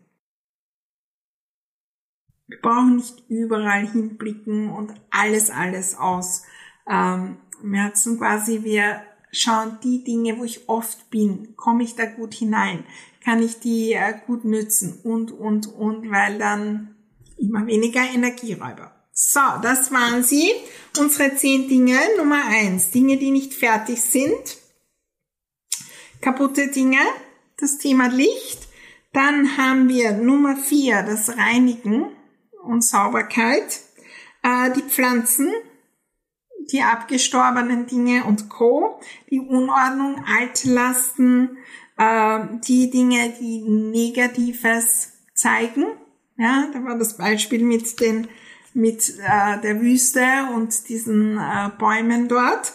Wir 2.48 2.60
brauchen 2.60 2.96
nicht 2.96 3.24
überall 3.30 3.88
hinblicken 3.88 4.72
und 4.72 4.96
alles, 5.12 5.52
alles 5.52 5.96
aus 5.96 6.42
ähm, 6.90 7.38
Merzen 7.62 8.18
quasi. 8.18 8.64
Wir 8.64 9.04
schauen 9.32 9.78
die 9.84 10.04
Dinge, 10.04 10.40
wo 10.40 10.44
ich 10.44 10.68
oft 10.68 11.12
bin, 11.12 11.56
komme 11.56 11.84
ich 11.84 11.94
da 11.94 12.08
gut 12.08 12.34
hinein, 12.34 12.84
kann 13.24 13.44
ich 13.44 13.60
die 13.60 13.94
äh, 13.94 14.16
gut 14.26 14.44
nützen 14.44 15.02
und, 15.04 15.32
und, 15.32 15.68
und, 15.68 16.10
weil 16.10 16.40
dann 16.40 16.96
immer 17.38 17.68
weniger 17.68 18.02
Energieräuber. 18.12 19.01
So, 19.14 19.42
das 19.62 19.92
waren 19.92 20.24
sie. 20.24 20.52
Unsere 20.98 21.36
zehn 21.36 21.68
Dinge. 21.68 21.98
Nummer 22.18 22.44
eins, 22.48 22.92
Dinge, 22.92 23.18
die 23.18 23.32
nicht 23.32 23.54
fertig 23.54 24.02
sind. 24.02 24.58
Kaputte 26.22 26.68
Dinge. 26.68 27.00
Das 27.58 27.78
Thema 27.78 28.08
Licht. 28.08 28.68
Dann 29.14 29.58
haben 29.58 29.90
wir 29.90 30.14
Nummer 30.14 30.56
vier, 30.56 31.04
das 31.04 31.38
Reinigen 31.38 32.08
und 32.64 32.84
Sauberkeit. 32.84 33.82
Äh, 34.42 34.72
die 34.72 34.84
Pflanzen, 34.84 35.52
die 36.72 36.82
abgestorbenen 36.82 37.88
Dinge 37.88 38.24
und 38.24 38.50
Co. 38.50 39.00
Die 39.30 39.40
Unordnung, 39.40 40.24
Altlasten, 40.26 41.58
äh, 41.98 42.40
die 42.66 42.90
Dinge, 42.90 43.34
die 43.40 43.62
Negatives 43.62 45.12
zeigen. 45.34 45.86
Ja, 46.38 46.70
da 46.74 46.84
war 46.84 46.98
das 46.98 47.18
Beispiel 47.18 47.64
mit 47.64 48.00
den 48.00 48.28
mit 48.74 49.18
äh, 49.20 49.62
der 49.62 49.82
Wüste 49.82 50.26
und 50.56 50.90
diesen 50.90 51.38
äh, 51.38 51.70
Bäumen 51.78 52.28
dort. 52.28 52.74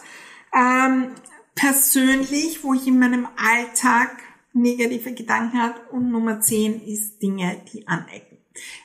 Ähm, 0.53 1.11
persönlich, 1.55 2.63
wo 2.63 2.73
ich 2.73 2.87
in 2.87 2.99
meinem 2.99 3.27
Alltag 3.35 4.11
negative 4.53 5.13
Gedanken 5.13 5.61
habe. 5.61 5.79
Und 5.91 6.11
Nummer 6.11 6.41
10 6.41 6.81
ist 6.85 7.21
Dinge, 7.21 7.61
die 7.71 7.87
anecken. 7.87 8.37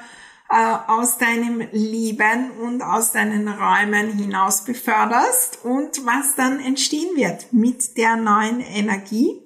aus 0.54 1.18
deinem 1.18 1.66
Leben 1.72 2.50
und 2.62 2.82
aus 2.82 3.12
deinen 3.12 3.48
Räumen 3.48 4.12
hinaus 4.12 4.64
beförderst 4.64 5.64
und 5.64 6.04
was 6.04 6.34
dann 6.36 6.60
entstehen 6.60 7.16
wird 7.16 7.52
mit 7.52 7.96
der 7.96 8.16
neuen 8.16 8.60
Energie. 8.60 9.40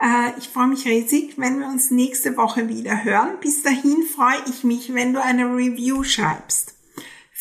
Äh, 0.00 0.38
ich 0.38 0.48
freue 0.48 0.68
mich 0.68 0.86
riesig, 0.86 1.34
wenn 1.38 1.60
wir 1.60 1.66
uns 1.66 1.90
nächste 1.90 2.36
Woche 2.36 2.68
wieder 2.68 3.04
hören. 3.04 3.38
Bis 3.40 3.62
dahin 3.62 4.02
freue 4.02 4.42
ich 4.48 4.64
mich, 4.64 4.92
wenn 4.92 5.12
du 5.12 5.22
eine 5.22 5.44
Review 5.44 6.02
schreibst 6.02 6.74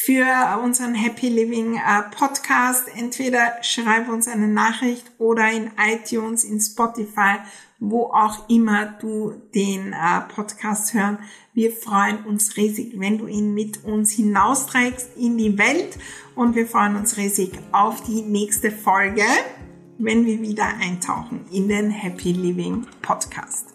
für 0.06 0.60
unseren 0.62 0.96
Happy 0.96 1.30
Living 1.30 1.76
äh, 1.76 2.04
Podcast. 2.16 2.90
Entweder 2.96 3.54
schreib 3.62 4.10
uns 4.10 4.28
eine 4.28 4.48
Nachricht 4.48 5.06
oder 5.18 5.50
in 5.50 5.72
iTunes, 5.78 6.44
in 6.44 6.60
Spotify, 6.60 7.38
wo 7.90 8.06
auch 8.06 8.50
immer 8.50 8.86
du 9.00 9.34
den 9.54 9.94
Podcast 10.30 10.94
hören 10.94 11.20
wir 11.54 11.72
freuen 11.72 12.26
uns 12.26 12.58
riesig, 12.58 13.00
wenn 13.00 13.20
du 13.20 13.28
ihn 13.28 13.54
mit 13.54 13.84
uns 13.84 14.12
hinausträgst 14.12 15.16
in 15.18 15.38
die 15.38 15.58
Welt 15.58 16.00
und 16.36 16.56
wir 16.56 16.66
freuen 16.66 16.96
uns 16.96 17.18
riesig 17.18 17.52
auf 17.72 18.02
die 18.02 18.22
nächste 18.22 18.72
Folge, 18.72 19.22
wenn 20.00 20.26
wir 20.26 20.42
wieder 20.42 20.66
eintauchen 20.82 21.46
in 21.52 21.68
den 21.68 21.92
Happy 21.92 22.32
Living 22.32 22.88
Podcast. 23.04 23.68